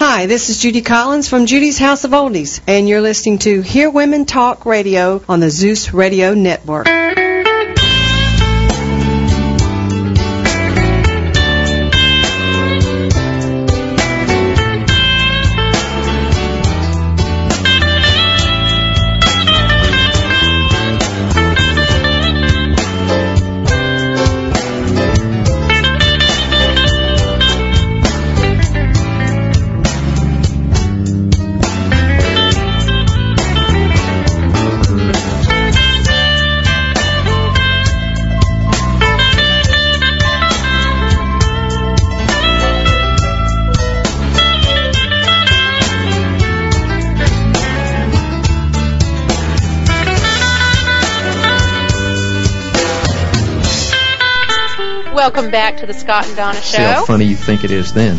[0.00, 3.90] Hi, this is Judy Collins from Judy's House of Oldies, and you're listening to Hear
[3.90, 6.86] Women Talk Radio on the Zeus Radio Network.
[55.28, 58.18] Welcome back to the Scott and Donna See how funny you think it is then.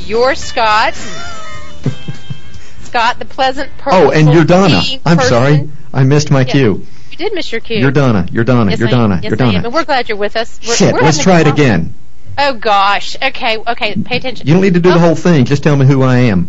[0.00, 0.92] You're Scott.
[2.80, 4.08] Scott, the pleasant person.
[4.08, 4.80] Oh, and you're Donna.
[5.06, 5.30] I'm person.
[5.30, 5.70] sorry.
[5.94, 6.50] I missed my Yes.
[6.50, 6.84] cue.
[7.12, 7.76] You did miss your cue.
[7.78, 8.26] You're Donna.
[8.32, 8.72] You're Donna.
[8.72, 8.90] Yes, You're I.
[8.90, 9.20] Donna.
[9.22, 9.36] Yes, You're.
[9.36, 9.60] Donna.
[9.66, 10.58] And we're glad you're with us.
[10.66, 11.94] We're, Shit, we're let's try it again.
[12.36, 13.14] Oh gosh.
[13.22, 13.58] Okay.
[13.58, 13.94] Okay.
[13.94, 14.48] Pay attention.
[14.48, 15.44] You don't need to do the Oh, whole thing.
[15.44, 16.48] Just tell me who I am.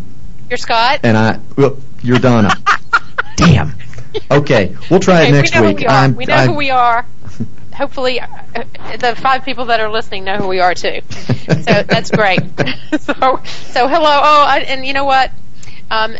[0.49, 1.01] You're Scott.
[1.03, 2.55] And I, well, you're Donna.
[3.35, 3.75] Damn.
[4.31, 5.77] Okay, we'll try okay, it next we know week.
[5.77, 6.03] Who we are.
[6.03, 7.05] I'm, we know I, who we are.
[7.79, 8.27] Hopefully, uh,
[8.97, 10.99] the five people that are listening know who we are too.
[11.47, 12.41] So that's great.
[12.99, 13.13] so,
[13.43, 14.19] so hello.
[14.21, 15.31] Oh, I, and you know what?
[15.89, 16.17] Um,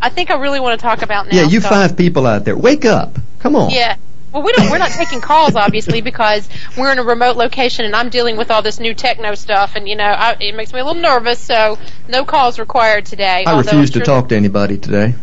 [0.00, 1.36] I think I really want to talk about now.
[1.36, 1.72] yeah, you Scott.
[1.72, 3.18] five people out there, wake up.
[3.40, 3.70] Come on.
[3.70, 3.96] Yeah.
[4.32, 4.70] Well, we don't.
[4.70, 8.50] We're not taking calls, obviously, because we're in a remote location, and I'm dealing with
[8.50, 11.38] all this new techno stuff, and you know, I, it makes me a little nervous.
[11.38, 13.44] So, no calls required today.
[13.46, 15.14] I refuse I'm to talk to anybody today.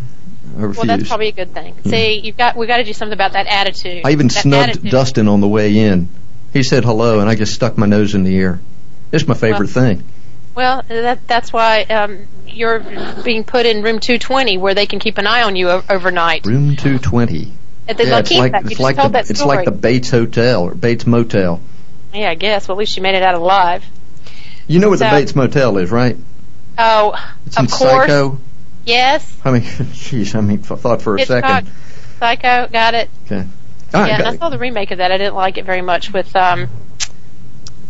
[0.57, 0.65] I.
[0.65, 1.75] Well, that's probably a good thing.
[1.85, 4.01] See, you've got we got to do something about that attitude.
[4.05, 4.91] I even that snubbed attitude.
[4.91, 6.09] Dustin on the way in.
[6.53, 8.59] He said hello, and I just stuck my nose in the air.
[9.11, 10.03] It's my favorite thing.
[10.53, 12.79] Well, that that's why um, you're
[13.23, 16.45] being put in room 220, where they can keep an eye on you o- overnight.
[16.45, 17.53] Room 220.
[17.87, 21.07] At the yeah, it's like it's like the it's like the Bates Hotel or Bates
[21.07, 21.61] Motel.
[22.13, 22.67] Yeah, I guess.
[22.67, 23.85] Well, at least you made it out alive.
[24.67, 26.17] You know where the Bates Motel is, right?
[26.77, 27.13] Oh,
[27.45, 28.07] It's of in course.
[28.07, 28.39] Psycho.
[28.86, 29.38] Yes.
[29.44, 31.44] I mean, jeez, I mean, I thought for a Hitchcock.
[31.44, 31.72] second.
[32.20, 32.67] Psycho.
[32.72, 33.10] Got it.
[33.26, 33.48] Okay.
[33.94, 35.12] Right, yeah, and I saw the remake of that.
[35.12, 36.70] I didn't like it very much with um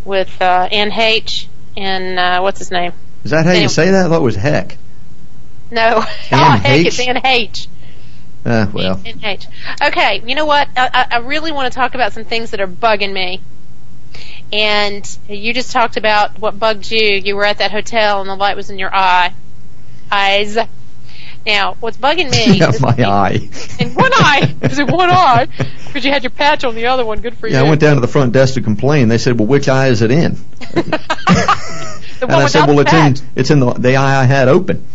[0.04, 2.94] with uh, Anne Heche and uh, what's his name?
[3.24, 4.06] Is that how you say that?
[4.06, 4.78] I thought it was heck.
[5.70, 7.68] No, oh heck, it's.
[8.44, 9.48] Uh, well, Anne Heche
[9.80, 10.68] Okay, you know what?
[10.76, 13.42] I, I I really want to talk about some things that are bugging me.
[14.52, 17.00] And you just talked about what bugged you.
[17.00, 19.34] You were at that hotel and the light was in your eye.
[20.12, 20.58] Eyes.
[21.46, 23.50] Now, what's bugging me yeah, my eye.
[23.80, 24.56] in one eye.
[24.62, 25.48] Is it one eye?
[25.88, 27.22] Because you had your patch on the other one.
[27.22, 27.66] Good for Yeah, you.
[27.66, 29.08] I went down to the front desk to complain.
[29.08, 30.38] They said, "Well, which eye is it in?"
[30.76, 30.96] And
[32.32, 33.20] I said, "Well, it's patch.
[33.20, 34.86] in it's in the the eye I had open.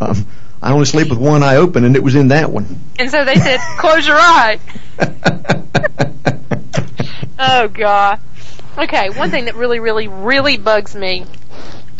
[0.00, 0.26] Um,
[0.60, 3.24] I only sleep with one eye open, and it was in that one." And so
[3.24, 4.58] they said, close your eye.
[7.38, 8.18] Oh God.
[8.78, 11.24] Okay, one thing that really, really, really bugs me,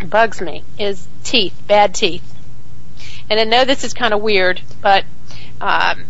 [0.05, 2.22] bugs me, is teeth, bad teeth.
[3.29, 5.05] And I know this is kind of weird, but
[5.61, 6.05] um,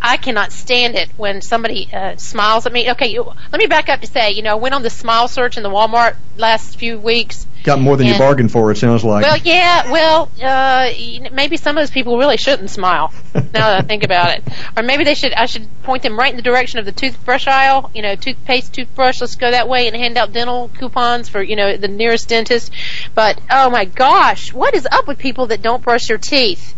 [0.00, 2.90] I cannot stand it when somebody uh, smiles at me.
[2.92, 5.28] Okay, you, let me back up to say, you know, I went on the smile
[5.28, 7.46] search in the Walmart last few weeks.
[7.66, 8.70] Got more than you bargained for.
[8.70, 9.24] It sounds like.
[9.24, 10.88] Well, yeah, well, uh,
[11.32, 13.12] maybe some of those people really shouldn't smile.
[13.34, 14.44] now that I think about it,
[14.76, 15.32] or maybe they should.
[15.32, 17.90] I should point them right in the direction of the toothbrush aisle.
[17.92, 19.20] You know, toothpaste, toothbrush.
[19.20, 22.70] Let's go that way and hand out dental coupons for you know the nearest dentist.
[23.16, 26.76] But oh my gosh, what is up with people that don't brush their teeth?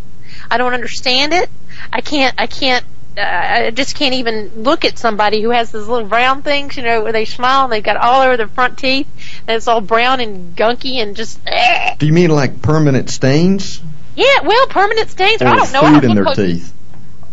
[0.49, 1.51] I don't understand it.
[1.93, 2.33] I can't.
[2.39, 2.83] I can't.
[3.17, 7.03] I just can't even look at somebody who has those little brown things, you know,
[7.03, 9.07] where they smile and they've got all over their front teeth,
[9.47, 11.39] and it's all brown and gunky and just.
[11.45, 11.95] eh.
[11.97, 13.81] Do you mean like permanent stains
[14.15, 15.41] Yeah, well, permanent stains.
[15.41, 15.81] or I don't know.
[15.81, 16.73] I food don't in their teeth?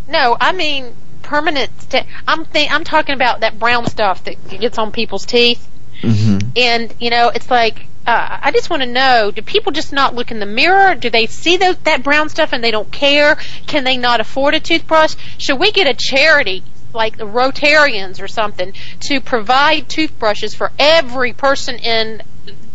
[0.08, 1.70] No, I mean permanent.
[1.82, 5.68] Sta- I'm th- I'm talking about that brown stuff that gets on people's teeth,
[6.02, 6.48] Mm-hmm.
[6.56, 10.14] and you know, it's like uh, I just want to know: Do people just not
[10.14, 10.94] look in the mirror?
[10.94, 13.36] Do they see those, that brown stuff and they don't care?
[13.66, 15.16] Can they not afford a toothbrush?
[15.38, 16.62] Should we get a charity?
[16.92, 22.22] Like the Rotarians or something to provide toothbrushes for every person in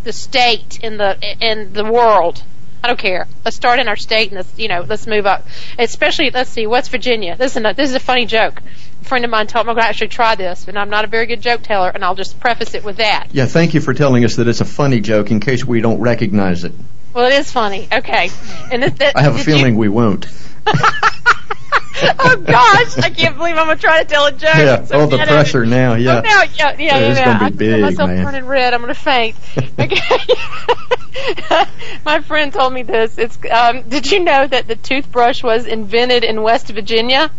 [0.03, 2.43] the state in the in the world.
[2.83, 3.27] I don't care.
[3.45, 5.47] Let's start in our state and let's you know let's move up.
[5.79, 7.35] Especially let's see West Virginia.
[7.35, 8.61] This is a, this is a funny joke.
[9.03, 11.07] Friend of mine told me I'm going to actually try this, and I'm not a
[11.07, 13.27] very good joke teller, and I'll just preface it with that.
[13.33, 15.99] Yeah, thank you for telling us that it's a funny joke in case we don't
[15.99, 16.71] recognize it.
[17.13, 17.87] Well, it is funny.
[17.91, 18.29] Okay,
[18.71, 20.27] and this, that, I have a did you- feeling we won't.
[22.03, 24.55] oh gosh, I can't believe I'm going to try to tell a joke.
[24.55, 26.19] Yeah, So oh, the pressure now, yeah.
[26.19, 27.09] Oh, now, yeah, yeah, Yeah, yeah.
[27.09, 27.25] it's yeah.
[27.25, 28.23] gonna be I big, myself man.
[28.25, 28.73] turning red.
[28.73, 29.35] I'm going to faint.
[29.79, 29.97] Okay.
[32.05, 33.17] My friend told me this.
[33.17, 33.37] It's.
[33.51, 37.29] Um, did you know that the toothbrush was invented in West Virginia?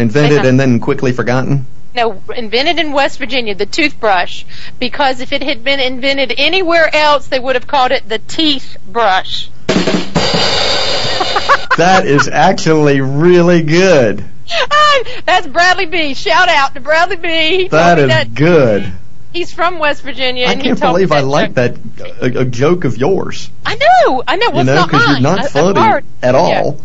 [0.00, 1.66] Invented and then quickly forgotten.
[1.94, 4.44] No, invented in West Virginia, the toothbrush,
[4.78, 8.76] because if it had been invented anywhere else, they would have called it the teeth
[8.86, 9.50] brush.
[11.76, 14.24] That is actually really good.
[15.24, 16.14] That's Bradley B.
[16.14, 17.62] Shout out to Bradley B.
[17.62, 18.92] He That is that good.
[19.32, 20.46] he's from West Virginia.
[20.46, 21.76] I can't believe I like that
[22.20, 23.50] a, a joke of yours.
[23.64, 24.50] I know, I know.
[24.50, 26.48] Well, you know, because you're not funny at all.
[26.50, 26.84] Yeah.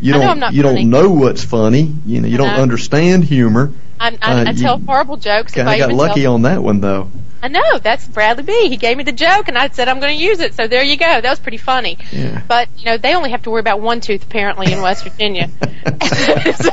[0.00, 0.26] You don't.
[0.26, 0.82] I'm not you funny.
[0.82, 1.94] don't know what's funny.
[2.06, 2.28] You know.
[2.28, 2.62] You don't know.
[2.62, 3.72] understand humor.
[3.98, 5.56] I'm, I, Uh, I tell horrible jokes.
[5.56, 7.10] if I got lucky tell, on that one though.
[7.42, 8.68] I know that's Bradley B.
[8.68, 10.54] He gave me the joke, and I said I'm going to use it.
[10.54, 11.20] So there you go.
[11.20, 11.98] That was pretty funny.
[12.10, 12.42] Yeah.
[12.46, 15.50] But you know they only have to worry about one tooth apparently in West Virginia.
[16.56, 16.70] So-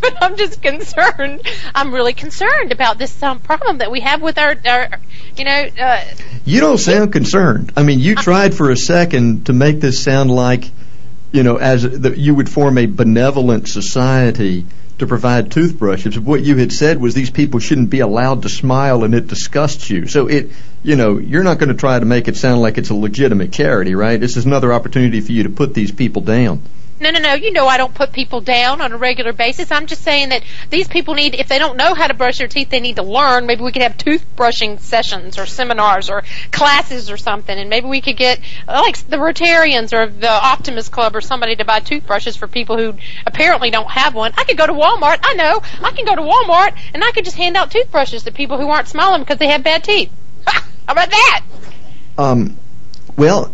[0.00, 1.42] but I'm just concerned.
[1.74, 4.90] I'm really concerned about this um, problem that we have with our, our
[5.36, 6.04] you know, uh,
[6.44, 7.72] You don't sound concerned.
[7.76, 10.64] I mean, you tried for a second to make this sound like,
[11.32, 14.66] you know, as that you would form a benevolent society
[14.98, 16.18] to provide toothbrushes.
[16.18, 19.88] What you had said was these people shouldn't be allowed to smile, and it disgusts
[19.88, 20.06] you.
[20.06, 20.50] So it,
[20.82, 23.52] you know, you're not going to try to make it sound like it's a legitimate
[23.52, 24.20] charity, right?
[24.20, 26.62] This is another opportunity for you to put these people down.
[27.00, 27.32] No, no, no.
[27.32, 29.72] You know I don't put people down on a regular basis.
[29.72, 32.46] I'm just saying that these people need, if they don't know how to brush their
[32.46, 33.46] teeth, they need to learn.
[33.46, 38.02] Maybe we could have toothbrushing sessions or seminars or classes or something, and maybe we
[38.02, 42.46] could get like the Rotarians or the Optimist Club or somebody to buy toothbrushes for
[42.46, 42.94] people who
[43.26, 44.34] apparently don't have one.
[44.36, 45.20] I could go to Walmart.
[45.22, 45.62] I know.
[45.82, 48.68] I can go to Walmart and I could just hand out toothbrushes to people who
[48.68, 50.12] aren't smiling because they have bad teeth.
[50.46, 51.42] How about that?
[52.18, 52.58] Um,
[53.16, 53.50] well,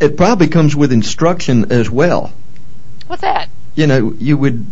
[0.00, 2.32] it probably comes with instruction as well.
[3.14, 3.48] What's that?
[3.76, 4.66] you know, you would.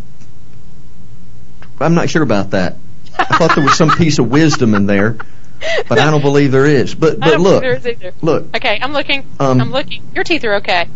[1.78, 2.74] I'm not sure about that.
[3.16, 5.16] I thought there was some piece of wisdom in there,
[5.88, 6.92] but I don't believe there is.
[6.92, 8.12] But but look, there is either.
[8.20, 9.24] look, Okay, I'm looking.
[9.38, 10.02] Um, I'm looking.
[10.12, 10.88] Your teeth are okay.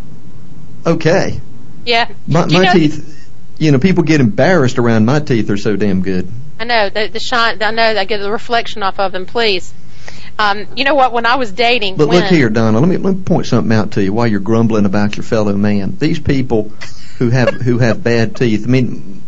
[0.84, 1.40] okay,
[1.84, 2.11] Yeah.
[2.26, 3.28] my my teeth.
[3.59, 5.47] You know, people get embarrassed around my teeth.
[5.47, 6.28] They're so damn good.
[6.59, 7.62] I know the, the shine.
[7.62, 7.84] I know.
[7.97, 9.24] I get the reflection off of them.
[9.24, 9.72] Please.
[10.36, 11.12] Um, you know what?
[11.12, 12.80] When I was dating, But when, look here, Donna.
[12.80, 15.53] Let me let me point something out to you while you're grumbling about your fellow
[15.57, 15.97] man.
[15.97, 16.72] These people
[17.19, 18.64] who have who have bad teeth.
[18.64, 19.23] I mean,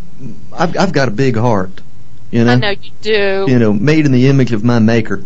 [0.53, 1.81] I've I've got a big heart.
[2.31, 2.53] You know.
[2.53, 3.47] I know you do.
[3.49, 5.25] you know, made in the image of my maker.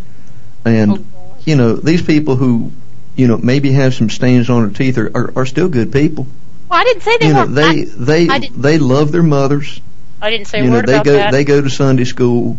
[0.65, 2.71] And, Oh, you know, these people who,
[3.17, 6.29] you know, maybe have some stains on their teeth are, are, are still good people.
[6.71, 7.55] Well, I didn't say they You know, weren't.
[7.57, 9.81] they, I, they, I they love their mothers.
[10.21, 11.33] I didn't say you know, they go, that.
[11.33, 12.57] they go to Sunday school.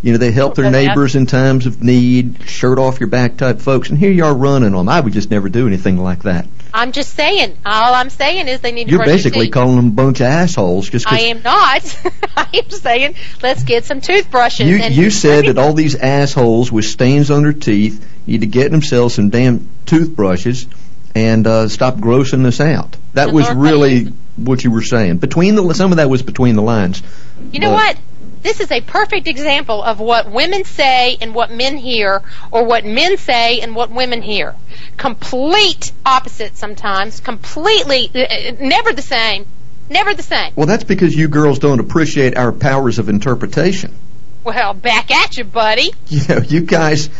[0.00, 3.60] You know, they help their neighbors in times of need, shirt off your back type
[3.60, 3.90] folks.
[3.90, 4.88] And here you are running on them.
[4.88, 6.46] I would just never do anything like that.
[6.74, 7.58] I'm just saying.
[7.66, 10.20] All I'm saying is they need to You're brush their basically calling them a bunch
[10.20, 11.82] of assholes just I am not.
[12.36, 14.66] I am saying let's get some toothbrushes.
[14.66, 18.46] You and you said that all these assholes with stains on their teeth need to
[18.46, 20.66] get themselves some damn toothbrushes
[21.14, 22.96] and uh, stop grossing us out.
[23.14, 24.04] That And was Lord, really
[24.36, 25.18] what you were saying.
[25.18, 27.02] Between the some of that was between the lines.
[27.50, 27.98] You know what?
[28.42, 32.84] This is a perfect example of what women say and what men hear, or what
[32.84, 34.56] men say and what women hear.
[34.96, 37.20] Complete opposite sometimes.
[37.20, 39.46] Completely, uh, uh, never the same.
[39.88, 40.52] Never the same.
[40.56, 43.94] Well, that's because you girls don't appreciate our powers of interpretation.
[44.42, 45.92] Well, back at you, buddy.
[46.08, 47.10] You know, you guys,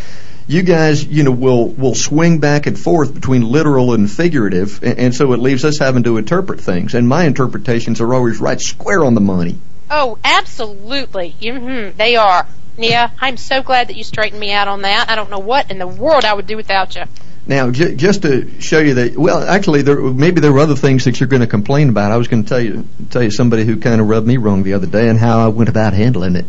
[0.49, 4.99] you guys, you know, will will swing back and forth between literal and figurative, and,
[4.99, 6.95] and so it leaves us having to interpret things.
[6.95, 9.57] And my interpretations are always right square on the money.
[9.95, 11.37] Oh, absolutely.
[11.41, 12.47] Mm-hmm, they are.
[12.79, 15.11] Yeah, I'm so glad that you straightened me out on that.
[15.11, 17.03] I don't know what in the world I would do without you.
[17.47, 21.05] Now, j- just to show you that, well, actually, there maybe there were other things
[21.05, 22.11] that you're going to complain about.
[22.11, 24.63] I was going to tell you tell you somebody who kind of rubbed me wrong
[24.63, 26.47] the other day and how I went about handling it.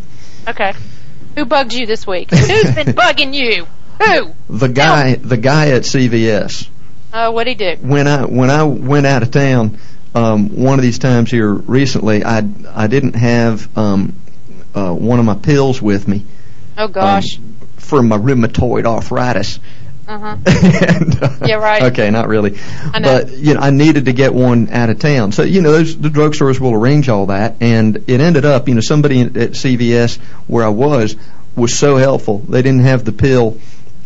[0.47, 0.73] Okay.
[1.35, 2.29] Who bugged you this week?
[2.29, 3.67] Who's been bugging you?
[4.01, 4.33] Who?
[4.49, 6.69] The guy, the guy at CVS.
[7.13, 7.75] Oh, what'd he do?
[7.81, 9.79] when I when I went out of town,
[10.15, 12.43] um, one of these times here recently, I
[12.73, 14.15] I didn't have um,
[14.75, 16.25] uh, one of my pills with me
[16.77, 17.39] Oh gosh.
[17.77, 19.59] for my rheumatoid arthritis.
[20.05, 20.37] Uh huh.
[20.45, 21.83] and, uh, Yeah, right.
[21.83, 22.59] Okay, not really,
[22.93, 23.23] I know.
[23.23, 25.31] but you know, I needed to get one out of town.
[25.31, 28.75] So you know, those the drugstores will arrange all that, and it ended up, you
[28.75, 31.15] know, somebody at at CVS where I was
[31.55, 32.39] was so helpful.
[32.39, 33.59] They didn't have the pill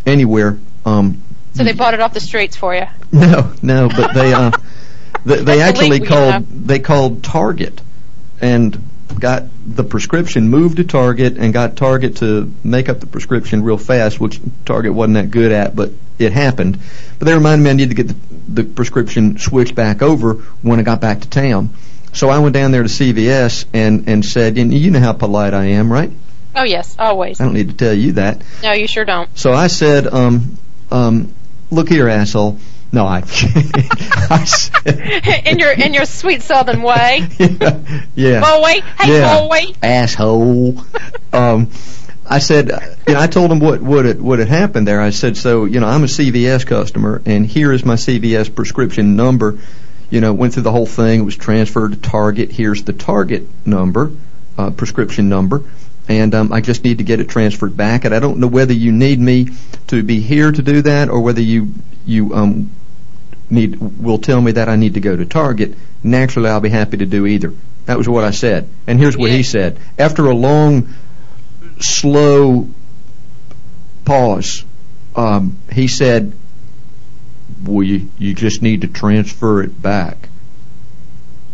[0.05, 0.59] anywhere.
[0.85, 1.21] Um,
[1.55, 2.85] So they bought it off the streets for you.
[3.11, 4.51] no, no, but they uh,
[5.28, 7.82] they, they actually called they called Target
[8.41, 8.82] and
[9.19, 13.78] got the prescription moved to Target and got Target to make up the prescription real
[13.78, 16.80] fast, which Target wasn't that good at, but it happened.
[17.19, 20.80] But they reminded me I needed to get the, the prescription switched back over when
[20.80, 21.71] I got back to town.
[22.13, 25.53] So I went down there to CVS and and said, and you know how polite
[25.53, 26.11] I am, right?
[26.55, 27.39] Oh yes, always.
[27.39, 28.41] I don't need to tell you that.
[28.63, 29.30] No, you sure don't.
[29.38, 30.57] So I said, um,
[30.89, 31.34] um,
[31.69, 32.57] look here, asshole.
[32.91, 33.19] No, I.
[35.45, 37.27] In your in your sweet southern way.
[37.38, 38.41] yeah, yeah.
[38.41, 39.39] Boy, hey yeah.
[39.39, 39.73] boy.
[39.83, 40.81] asshole.
[41.33, 41.69] um,
[42.25, 45.01] I said, uh, you know, I told him what what had, what had happened there.
[45.01, 49.15] I said, so you know, I'm a CVS customer, and here is my CVS prescription
[49.15, 49.59] number.
[50.09, 51.21] You know, went through the whole thing.
[51.21, 52.51] It was transferred to Target.
[52.51, 54.11] Here's the Target number,
[54.57, 55.63] uh, prescription number,
[56.07, 58.05] and um, I just need to get it transferred back.
[58.05, 59.49] And I don't know whether you need me
[59.88, 61.73] to be here to do that, or whether you
[62.05, 62.71] you um,
[63.49, 65.75] need will tell me that I need to go to Target.
[66.03, 67.53] Naturally, I'll be happy to do either.
[67.85, 68.67] That was what I said.
[68.85, 69.77] And here's what he said.
[69.97, 70.93] After a long,
[71.79, 72.69] slow
[74.03, 74.63] pause,
[75.15, 76.33] um, he said,
[77.63, 80.29] "Well, you, you just need to transfer it back."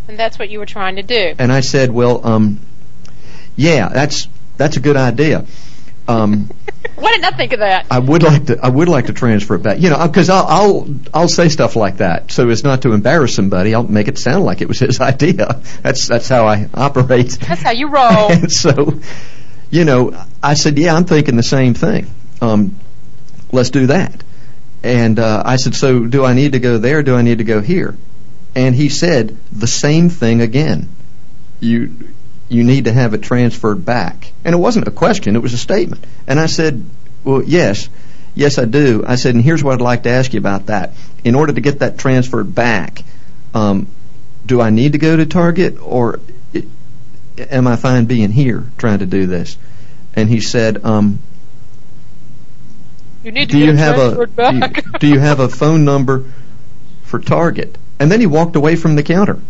[0.08, 1.34] And that's what you were trying to do.
[1.38, 2.60] And I said, "Well, um,
[3.56, 5.46] yeah, that's that's a good idea."
[6.06, 6.50] Um,
[6.96, 7.86] Why didn't I think of that?
[7.90, 8.58] I would like to.
[8.62, 9.80] I would like to transfer it back.
[9.80, 13.34] You know, because I'll, I'll I'll say stuff like that, so as not to embarrass
[13.34, 13.74] somebody.
[13.74, 15.60] I'll make it sound like it was his idea.
[15.82, 17.30] That's that's how I operate.
[17.40, 18.30] That's how you roll.
[18.30, 19.00] and so,
[19.70, 22.06] you know, I said, yeah, I'm thinking the same thing.
[22.40, 22.78] Um,
[23.50, 24.22] let's do that.
[24.82, 27.02] And uh, I said, so do I need to go there?
[27.02, 27.96] Do I need to go here?
[28.54, 30.90] And he said the same thing again.
[31.60, 32.13] You
[32.54, 34.32] you need to have it transferred back.
[34.44, 36.04] And it wasn't a question, it was a statement.
[36.26, 36.84] And I said,
[37.24, 37.88] well, yes,
[38.34, 39.04] yes, I do.
[39.06, 40.92] I said, and here's what I'd like to ask you about that.
[41.24, 43.02] In order to get that transferred back,
[43.54, 43.88] um,
[44.46, 46.20] do I need to go to Target or
[47.38, 49.56] am I fine being here trying to do this?
[50.14, 51.18] And he said, um,
[53.24, 55.84] You need to do you it have a do you, do you have a phone
[55.84, 56.24] number
[57.02, 57.76] for Target?
[57.98, 59.40] And then he walked away from the counter.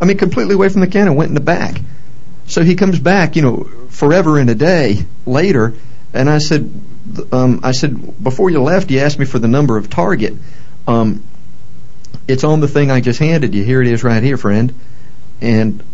[0.00, 1.80] I mean, completely away from the counter, went in the back.
[2.50, 5.72] So he comes back, you know, forever and a day later,
[6.12, 6.68] and I said,
[7.30, 10.34] um, I said before you left, you asked me for the number of Target.
[10.88, 11.22] Um,
[12.26, 13.62] it's on the thing I just handed you.
[13.62, 14.74] Here it is, right here, friend.
[15.40, 15.84] And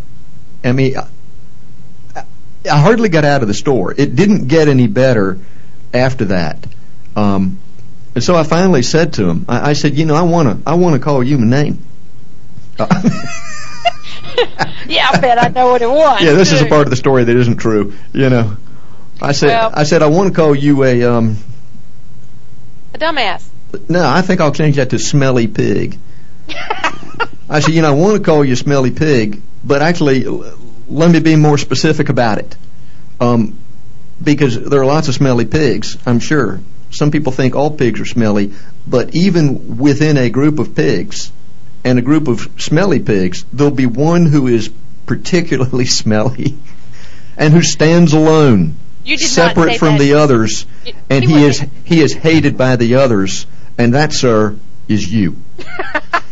[0.64, 2.24] I mean, I,
[2.70, 3.92] I hardly got out of the store.
[3.92, 5.38] It didn't get any better
[5.92, 6.66] after that.
[7.14, 7.58] Um,
[8.14, 10.70] and so I finally said to him, I, I said, you know, I want to,
[10.70, 11.84] I want to call you my name.
[14.88, 16.22] yeah, I bet I know what it was.
[16.22, 17.94] yeah, this is a part of the story that isn't true.
[18.12, 18.56] You know,
[19.20, 21.36] I said, Well- I said, I want to call you a, um,
[22.94, 23.44] A dumbass.
[23.88, 25.98] no, I think I'll change that to smelly pig.
[27.48, 30.58] I said, you know, I want to call you smelly pig, but actually, l-
[30.88, 32.56] let me be more specific about it.
[33.20, 33.58] Um,
[34.22, 36.60] because there are lots of smelly pigs, I'm sure.
[36.90, 38.52] Some people think all pigs are smelly,
[38.86, 41.30] but even within a group of pigs
[41.86, 44.70] and a group of smelly pigs, there'll be one who is
[45.06, 46.58] particularly smelly
[47.36, 48.74] and who stands alone,
[49.04, 50.00] You separate from that.
[50.00, 53.46] the others, You- and you he is he is hated by the others,
[53.78, 54.56] and that, sir,
[54.88, 55.36] is you.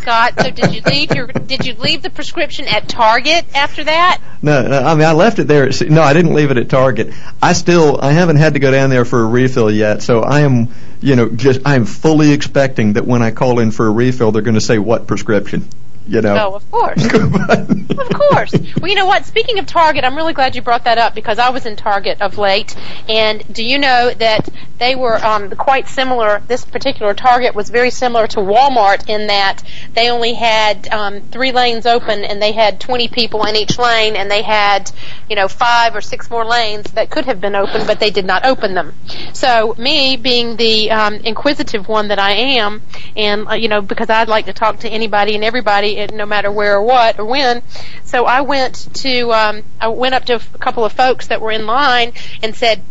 [0.00, 4.20] Scott, so did you leave your did you leave the prescription at Target after that?
[4.40, 5.68] No, no, I mean I left it there.
[5.68, 7.12] At, no, I didn't leave it at Target.
[7.42, 10.40] I still I haven't had to go down there for a refill yet, so I
[10.40, 10.68] am
[11.00, 14.32] you know just I am fully expecting that when I call in for a refill,
[14.32, 15.68] they're going to say what prescription.
[16.06, 16.50] You know.
[16.50, 17.04] Oh, of course.
[17.14, 18.52] of course.
[18.80, 19.26] Well, you know what?
[19.26, 22.20] Speaking of Target, I'm really glad you brought that up because I was in Target
[22.20, 22.76] of late.
[23.08, 24.48] And do you know that
[24.78, 26.42] they were um, quite similar?
[26.48, 29.62] This particular Target was very similar to Walmart in that
[29.94, 34.16] they only had um, three lanes open and they had 20 people in each lane
[34.16, 34.90] and they had,
[35.28, 38.24] you know, five or six more lanes that could have been open, but they did
[38.24, 38.94] not open them.
[39.32, 42.82] So, me being the um, inquisitive one that I am,
[43.16, 46.50] and, uh, you know, because I'd like to talk to anybody and everybody no matter
[46.50, 47.62] where or what or when.
[48.04, 51.50] So I went to um, I went up to a couple of folks that were
[51.50, 52.12] in line
[52.42, 52.82] and said,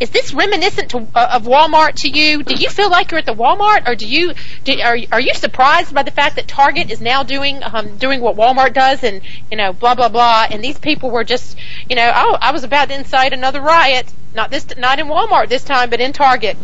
[0.00, 2.42] "Is this reminiscent to, uh, of Walmart to you?
[2.42, 4.34] Do you feel like you're at the Walmart, or do you
[4.64, 8.20] do, are are you surprised by the fact that Target is now doing um, doing
[8.20, 11.56] what Walmart does and you know blah blah blah?" And these people were just
[11.88, 14.12] you know, oh, I was about to incite another riot.
[14.34, 16.56] Not this, not in Walmart this time, but in Target.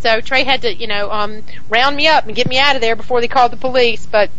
[0.00, 2.82] So Trey had to, you know, um, round me up and get me out of
[2.82, 4.06] there before they called the police.
[4.06, 4.30] But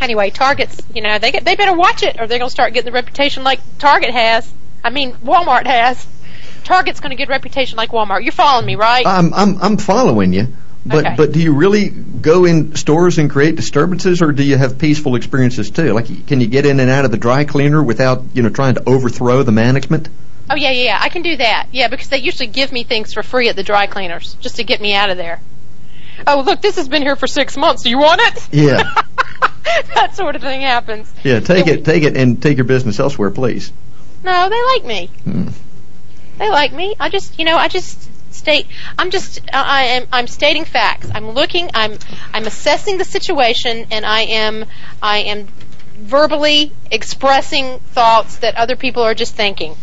[0.00, 2.86] anyway, Target's, you know, they get, they better watch it, or they're gonna start getting
[2.86, 4.50] the reputation like Target has.
[4.82, 6.06] I mean, Walmart has.
[6.64, 8.22] Target's gonna get a reputation like Walmart.
[8.22, 9.06] You're following me, right?
[9.06, 10.48] I'm I'm I'm following you.
[10.86, 11.14] But Okay.
[11.16, 15.14] but do you really go in stores and create disturbances, or do you have peaceful
[15.14, 15.92] experiences too?
[15.92, 18.74] Like, can you get in and out of the dry cleaner without you know trying
[18.76, 20.08] to overthrow the management?
[20.48, 20.98] Oh yeah, yeah, yeah.
[21.00, 21.68] I can do that.
[21.72, 24.64] Yeah, because they usually give me things for free at the dry cleaners just to
[24.64, 25.40] get me out of there.
[26.26, 27.82] Oh, look, this has been here for six months.
[27.82, 28.48] Do you want it?
[28.52, 28.82] Yeah,
[29.94, 31.12] that sort of thing happens.
[31.22, 31.40] yeah.
[31.40, 33.72] Take it, take it, and take your business elsewhere, please.
[34.24, 35.06] No, they like me.
[35.24, 35.48] Hmm.
[36.38, 36.94] They like me.
[36.98, 38.66] I just, you know, I just state.
[38.98, 39.40] I'm just.
[39.52, 40.06] I am.
[40.12, 41.10] I'm stating facts.
[41.14, 41.70] I'm looking.
[41.74, 41.98] I'm.
[42.32, 44.64] I'm assessing the situation, and I am.
[45.02, 45.48] I am
[45.98, 49.76] verbally expressing thoughts that other people are just thinking.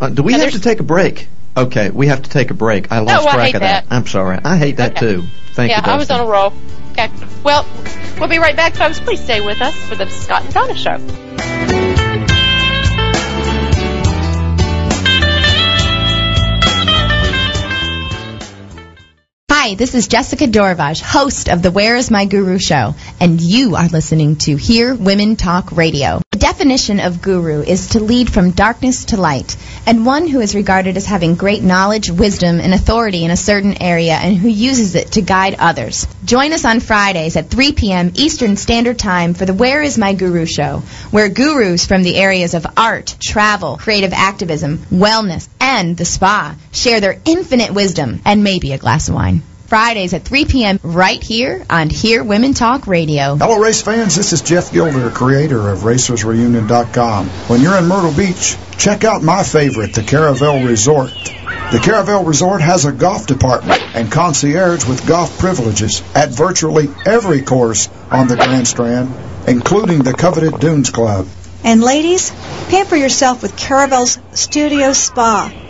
[0.00, 1.28] Uh, do we Now, have to take a break?
[1.56, 2.90] Okay, we have to take a break.
[2.92, 3.88] I lost I track hate of that.
[3.88, 3.94] that.
[3.94, 4.38] I'm sorry.
[4.44, 5.00] I hate that Okay.
[5.00, 5.22] too.
[5.52, 6.52] Thank yeah, you, Yeah, I was on a roll.
[6.98, 7.12] Okay.
[7.44, 7.64] Well,
[8.18, 8.98] we'll be right back, folks.
[8.98, 11.87] Please stay with us for the Scott and Donna show.
[19.68, 23.76] Hi, this is Jessica Dorvaj, host of the Where is My Guru show, and you
[23.76, 26.22] are listening to Hear Women Talk Radio.
[26.32, 30.54] The definition of guru is to lead from darkness to light, and one who is
[30.54, 34.94] regarded as having great knowledge, wisdom, and authority in a certain area and who uses
[34.94, 36.06] it to guide others.
[36.24, 38.12] Join us on Fridays at 3 p.m.
[38.14, 40.78] Eastern Standard Time for the Where is My Guru show,
[41.10, 47.00] where gurus from the areas of art, travel, creative activism, wellness, and the spa share
[47.00, 49.42] their infinite wisdom and maybe a glass of wine.
[49.68, 50.80] Fridays at 3 p.m.
[50.82, 53.36] right here on Hear Women Talk Radio.
[53.36, 54.16] Hello, race fans.
[54.16, 57.28] This is Jeff Gilder, creator of RacersReunion.com.
[57.28, 61.12] When you're in Myrtle Beach, check out my favorite, the Caravelle Resort.
[61.12, 67.42] The Caravelle Resort has a golf department and concierge with golf privileges at virtually every
[67.42, 69.14] course on the Grand Strand,
[69.46, 71.28] including the coveted Dunes Club.
[71.62, 72.30] And ladies,
[72.70, 75.52] pamper yourself with Caravelle's Studio Spa,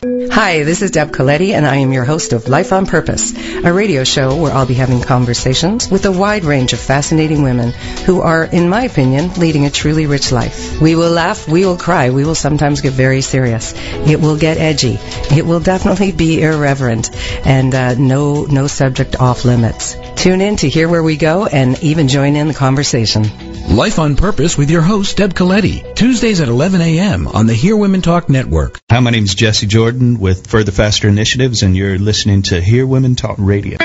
[0.00, 3.32] Hi, this is Deb Coletti, and I am your host of Life on Purpose,
[3.64, 7.72] a radio show where I'll be having conversations with a wide range of fascinating women
[8.06, 10.80] who are, in my opinion, leading a truly rich life.
[10.80, 13.74] We will laugh, we will cry, we will sometimes get very serious.
[13.76, 14.98] It will get edgy.
[15.36, 17.10] It will definitely be irreverent,
[17.44, 19.96] and uh, no no subject off limits.
[20.14, 23.47] Tune in to hear where we go, and even join in the conversation.
[23.68, 25.94] Life on Purpose with your host, Deb Coletti.
[25.94, 27.28] Tuesdays at 11 a.m.
[27.28, 28.80] on the Hear Women Talk Network.
[28.90, 32.86] Hi, my name is Jesse Jordan with Further Faster Initiatives, and you're listening to Hear
[32.86, 33.76] Women Talk Radio.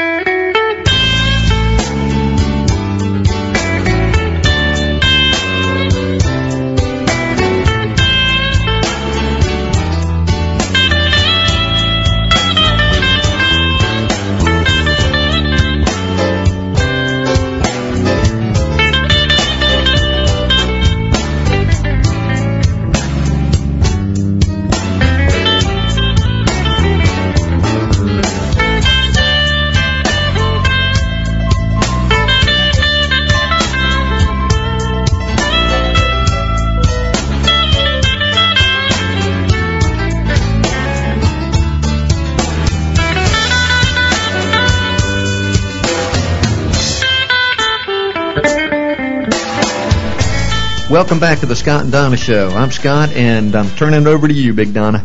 [51.04, 52.48] Welcome back to the Scott and Donna Show.
[52.48, 55.04] I'm Scott, and I'm turning it over to you, Big Donna.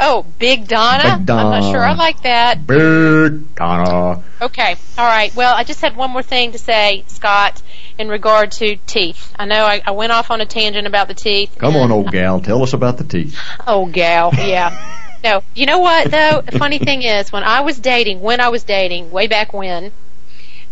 [0.00, 1.18] Oh, Big Donna?
[1.18, 1.56] Big Donna.
[1.56, 2.66] I'm not sure I like that.
[2.66, 4.24] Big Donna.
[4.40, 5.36] Okay, all right.
[5.36, 7.60] Well, I just had one more thing to say, Scott,
[7.98, 9.34] in regard to teeth.
[9.38, 11.56] I know I, I went off on a tangent about the teeth.
[11.58, 12.40] Come on, old gal.
[12.40, 13.38] Tell us about the teeth.
[13.66, 15.10] Old gal, yeah.
[15.22, 16.40] no, you know what though?
[16.40, 19.92] The funny thing is, when I was dating, when I was dating, way back when,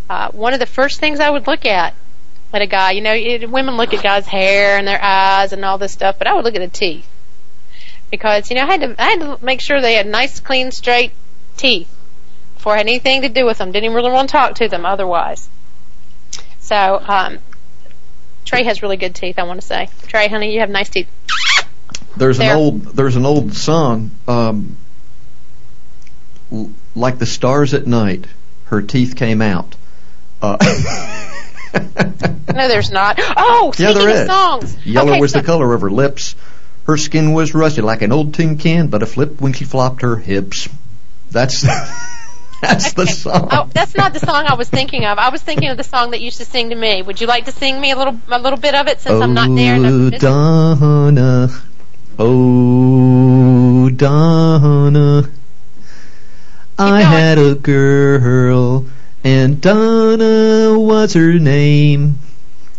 [0.09, 1.93] uh, one of the first things I would look at
[2.53, 5.63] at a guy, you know, it, women look at guys' hair and their eyes and
[5.65, 7.07] all this stuff, but I would look at the teeth
[8.09, 10.71] because you know I had to I had to make sure they had nice, clean,
[10.71, 11.11] straight
[11.57, 11.93] teeth
[12.55, 13.71] before I had anything to do with them.
[13.71, 15.49] Didn't even really want to talk to them otherwise.
[16.59, 17.39] So, um,
[18.45, 19.39] Trey has really good teeth.
[19.39, 21.07] I want to say, Trey, honey, you have nice teeth.
[22.15, 22.51] There's There.
[22.51, 24.77] an old there's an old song, um,
[26.95, 28.25] like the stars at night.
[28.65, 29.75] Her teeth came out.
[30.41, 30.57] Uh,
[32.53, 33.19] No, there's not.
[33.19, 34.27] Oh, yeah, there is.
[34.27, 34.85] songs.
[34.85, 36.35] Yellow okay, was so, the color of her lips.
[36.85, 40.01] Her skin was rusty like an old tin can, but a flip when she flopped
[40.01, 40.69] her hips.
[41.29, 41.61] That's
[42.61, 43.49] that's the song.
[43.51, 45.19] Oh, that's not the song I was thinking of.
[45.19, 47.01] I was thinking of the song that you used to sing to me.
[47.01, 49.33] Would you like to sing me a little a little bit of it since I'm
[49.33, 49.75] not there?
[49.77, 51.49] Oh, Donna.
[52.17, 55.29] Oh, Donna.
[56.79, 58.85] I had a girl,
[59.27, 62.17] and Donna was her name.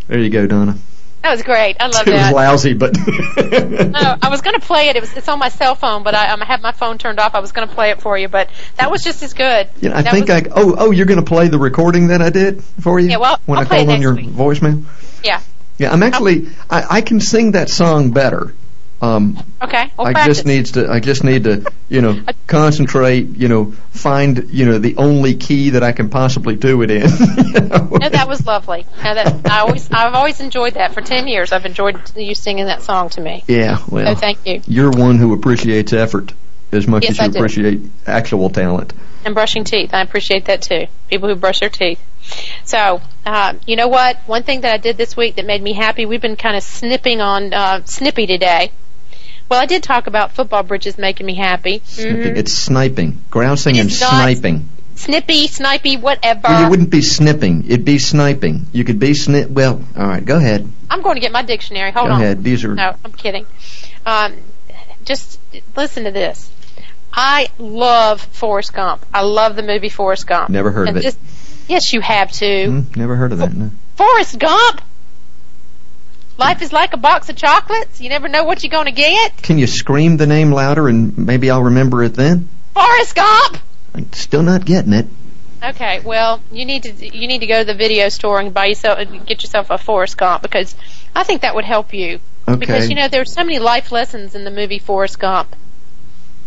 [0.07, 0.79] There you go, Donna.
[1.23, 1.77] That was great.
[1.79, 2.97] I love It was lousy, but
[3.37, 4.97] No, I was going to play it.
[4.97, 7.19] It was it's on my cell phone, but I, um, I had my phone turned
[7.21, 7.35] off.
[7.35, 9.69] I was going to play it for you, but that was just as good.
[9.81, 10.45] Yeah, I That think I.
[10.51, 13.39] Oh, oh, you're going to play the recording that I did for you Yeah, well,
[13.45, 14.29] when I'll I play it called on your week.
[14.29, 14.85] voicemail.
[15.23, 15.43] Yeah.
[15.77, 16.49] Yeah, I'm actually.
[16.71, 18.55] I, I can sing that song better.
[19.01, 19.91] Um, Okay.
[19.97, 20.37] Well, I practice.
[20.39, 20.91] just needs to.
[20.91, 23.37] I just need to, you know, concentrate.
[23.37, 27.03] You know, find you know the only key that I can possibly do it in.
[27.99, 28.87] No, that was lovely.
[29.03, 30.95] No, that I always I've always enjoyed that.
[30.95, 33.43] For ten years, I've enjoyed you singing that song to me.
[33.49, 34.63] yeah, well, So thank you.
[34.67, 36.33] You're one who appreciates effort
[36.73, 37.39] as much Yes, as you I do.
[37.39, 38.93] appreciate actual talent.
[39.25, 39.93] and brushing teeth.
[39.95, 40.87] I appreciate that too.
[41.11, 42.01] People who brush their teeth.
[42.65, 44.19] So, uh, you know what?
[44.27, 46.07] One thing that I did this week that made me happy.
[46.07, 48.71] We've been kind of snipping on uh, Snippy today.
[49.49, 51.81] Well, I did talk about football bridges making me happy.
[51.81, 52.37] Mhm.
[52.37, 54.69] It's sniping, grousing, It and sniping.
[54.95, 56.41] Snippy, snipey, whatever.
[56.49, 57.65] Well, you wouldn't be snipping.
[57.67, 58.67] It'd be sniping.
[58.73, 59.49] You could be snip.
[59.49, 60.25] Well, all right.
[60.25, 60.69] Go ahead.
[60.91, 61.93] I'm going to get my dictionary.
[61.93, 62.21] Hold Go on.
[62.21, 62.43] ahead.
[62.43, 63.47] These are- No, I'm kidding.
[64.05, 64.35] Um,
[65.05, 65.39] just
[65.77, 66.51] listen to this.
[67.13, 69.07] I love Forrest Gump.
[69.15, 70.51] I love the movie Forrest Gump.
[70.51, 71.03] Never heard of it.
[71.05, 71.17] this-
[71.69, 72.67] yes, you have to.
[72.67, 73.55] Hmm, never heard of that.
[73.55, 73.71] No.
[73.97, 74.83] Forrest Gump.
[76.39, 78.01] Life is like a box of chocolates.
[78.01, 79.37] You never know what you're going to get.
[79.43, 82.49] Can you scream the name louder and maybe I'll remember it then?
[82.75, 83.59] Forrest Gump.
[83.93, 85.07] I'm still not getting it.
[85.63, 88.67] Okay, well, you need to you need to go to the video store and buy
[88.67, 90.77] yourself get yourself a Forrest Gump because
[91.17, 92.21] I think that would help you.
[92.47, 92.61] Okay.
[92.61, 95.57] Because you know there's so many life lessons in the movie Forrest Gump.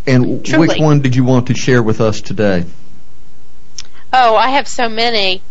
[0.07, 0.67] And Truly.
[0.67, 2.63] which one did you want to share with us today?
[4.13, 5.41] Oh, I have so many.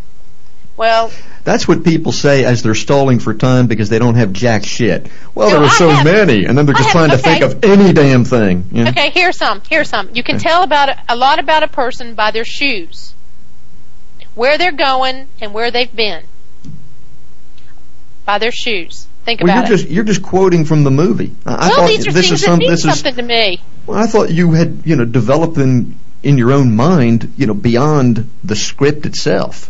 [0.80, 1.12] Well,
[1.44, 5.08] That's what people say as they're stalling for time because they don't have jack shit.
[5.34, 7.16] Well, No, there are I so have- many, and then they're just have- trying to
[7.16, 7.38] okay.
[7.38, 8.64] think of any damn thing.
[8.72, 8.88] you know?
[8.90, 9.60] okay, here's some.
[9.68, 10.08] Here's some.
[10.14, 13.12] You can tell about a, a lot about a person by their shoes.
[14.34, 16.22] Where they're going and where they've been.
[18.24, 19.06] By their shoes.
[19.26, 19.78] Think Well, about you're it.
[19.82, 21.34] just you're just quoting from the movie.
[21.44, 23.16] I, I well, thought these are this things is some that mean this is something
[23.16, 23.60] to me.
[23.86, 27.52] Well, I thought you had, you know, developed in in your own mind, you know,
[27.54, 29.68] beyond the script itself,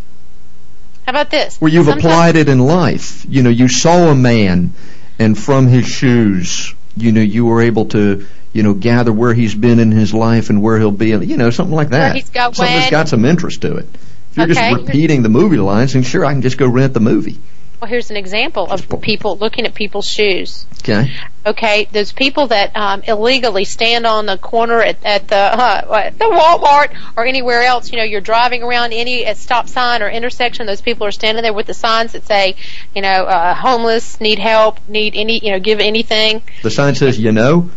[1.07, 1.57] How about this?
[1.61, 3.24] where you've Sometimes- applied it in life.
[3.28, 4.72] You know, you saw a man,
[5.18, 9.55] and from his shoes, you know, you were able to, you know, gather where he's
[9.55, 12.14] been in his life and where he'll be, you know, something like that.
[12.16, 13.88] he's got something that's when- got some interest to it.
[14.32, 14.70] If you're Okay.
[14.70, 17.38] just repeating the movie lines, then sure, I can just go rent the movie.
[17.81, 20.66] Well, here's an example of people looking at people's shoes.
[20.81, 21.11] Okay.
[21.47, 26.18] Okay, there's people that um, illegally stand on the corner at, at the uh, what,
[26.18, 27.91] the Walmart or anywhere else.
[27.91, 30.66] You know, you're driving around any stop sign or intersection.
[30.66, 32.57] Those people are standing there with the signs that say,
[32.95, 36.43] you know, uh, homeless, need help, need any, you know, give anything.
[36.62, 37.70] The sign says, you know,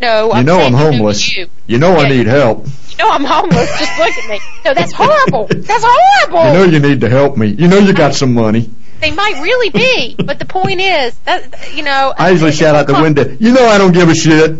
[0.00, 1.36] No, you I'm know I'm homeless.
[1.36, 1.48] You.
[1.66, 2.66] You know I need help.
[2.90, 3.68] You know I'm homeless.
[3.80, 4.38] Just look at me.
[4.64, 5.48] No, that's horrible.
[5.48, 6.46] That's horrible.
[6.46, 7.48] You know you need to help me.
[7.48, 8.70] You know you got some money.
[9.04, 12.14] They might really be, but the point is that you know.
[12.16, 14.50] I usually shout out the window, you know I don't give a shit.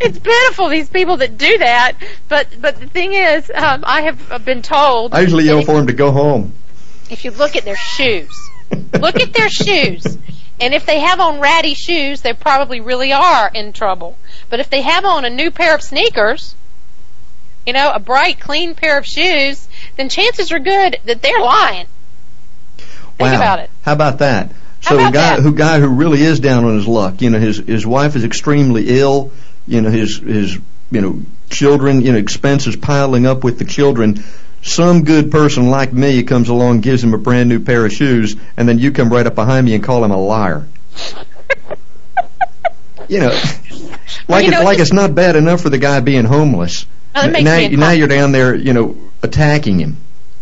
[0.00, 1.98] it's pitiful these people that do that.
[2.30, 5.12] But but the thing is, um, I have been told.
[5.12, 6.54] I usually yell for him to go home.
[7.10, 8.30] if you look at their shoes,
[8.98, 10.16] look at their shoes,
[10.58, 14.16] and if they have on ratty shoes, they probably really are in trouble.
[14.48, 16.54] But if they have on a new pair of sneakers,
[17.66, 21.86] you know, a bright, clean pair of shoes, then chances are good that they're lying.
[23.18, 23.36] Think wow.
[23.36, 23.70] about it.
[23.82, 24.52] How about that?
[24.82, 25.42] So about a guy that?
[25.42, 28.24] who guy who really is down on his luck, you know, his his wife is
[28.24, 29.32] extremely ill,
[29.66, 30.58] you know, his his
[30.90, 34.22] you know children, you know, expenses piling up with the children.
[34.62, 38.36] Some good person like me comes along, gives him a brand new pair of shoes,
[38.56, 40.66] and then you come right up behind me and call him a liar.
[43.08, 43.40] you know,
[44.28, 46.86] like you know, it, like it's not bad enough for the guy being homeless.
[47.16, 49.96] Well, that makes now, now you're down there, you know, attacking him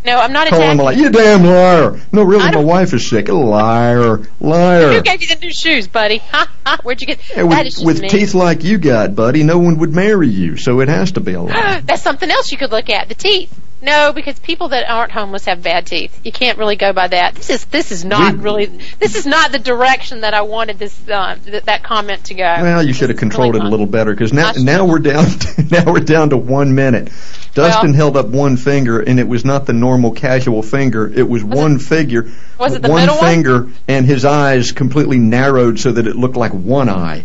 [0.04, 2.00] No, I'm not calling him like you damn liar.
[2.12, 3.28] No, really, my wife is sick.
[3.28, 4.92] Liar, liar.
[4.92, 6.18] Who gave you the new shoes, buddy?
[6.82, 7.20] Where'd you get?
[7.30, 10.56] Is with with teeth like you got, buddy, no one would marry you.
[10.56, 11.80] So it has to be a lie.
[11.84, 13.08] That's something else you could look at.
[13.08, 13.56] The teeth.
[13.84, 16.18] No, because people that aren't homeless have bad teeth.
[16.24, 17.34] You can't really go by that.
[17.34, 18.66] This is this is not We- really
[18.98, 22.42] this is not the direction that I wanted this uh, th- that comment to go.
[22.44, 25.26] Well, you should have controlled it a little better because now now we're down
[25.70, 27.10] now we're down to one minute.
[27.52, 31.06] Dustin held up one finger and it was not the normal casual finger.
[31.06, 32.28] It was, one figure,
[32.58, 33.24] was it the one middle one?
[33.24, 37.24] finger, and his eyes completely narrowed so that it looked like one eye.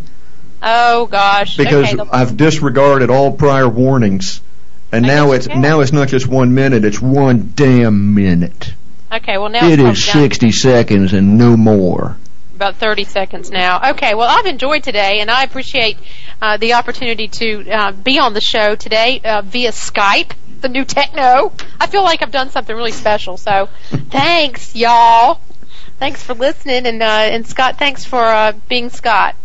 [0.61, 1.57] Oh gosh.
[1.57, 4.41] Because okay, I've disregarded all prior warnings,
[4.91, 8.73] and now it's now it's not just one minute; it's one damn minute.
[9.11, 9.37] okay.
[9.37, 12.17] Well now it's is down sixty seconds and no more.
[12.55, 13.91] about 30 seconds now.
[13.91, 15.97] Okay, well, I've enjoyed today, and I appreciate
[16.41, 20.83] uh, the opportunity to uh, be on the show today uh, via Skype, the new
[20.83, 21.53] techno.
[21.79, 23.69] I feel like I've done something really special, so
[24.11, 25.39] thanks, y'all.
[25.99, 29.35] Thanks for listening, and uh, and Scott, thanks for uh, being Scott.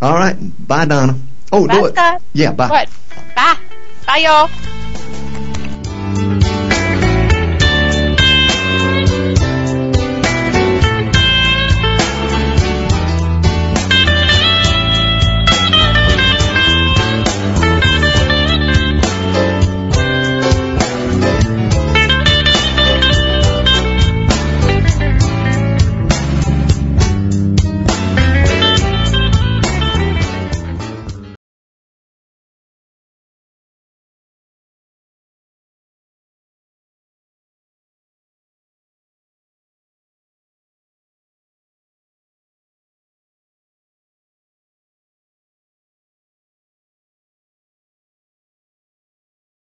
[0.00, 1.18] All right, bye, Donna.
[1.52, 1.92] Oh, Bye, do it.
[1.94, 2.22] Scott.
[2.32, 2.68] Yeah, bye.
[2.68, 2.88] What?
[3.34, 3.58] Bye.
[4.06, 4.48] 拜哟。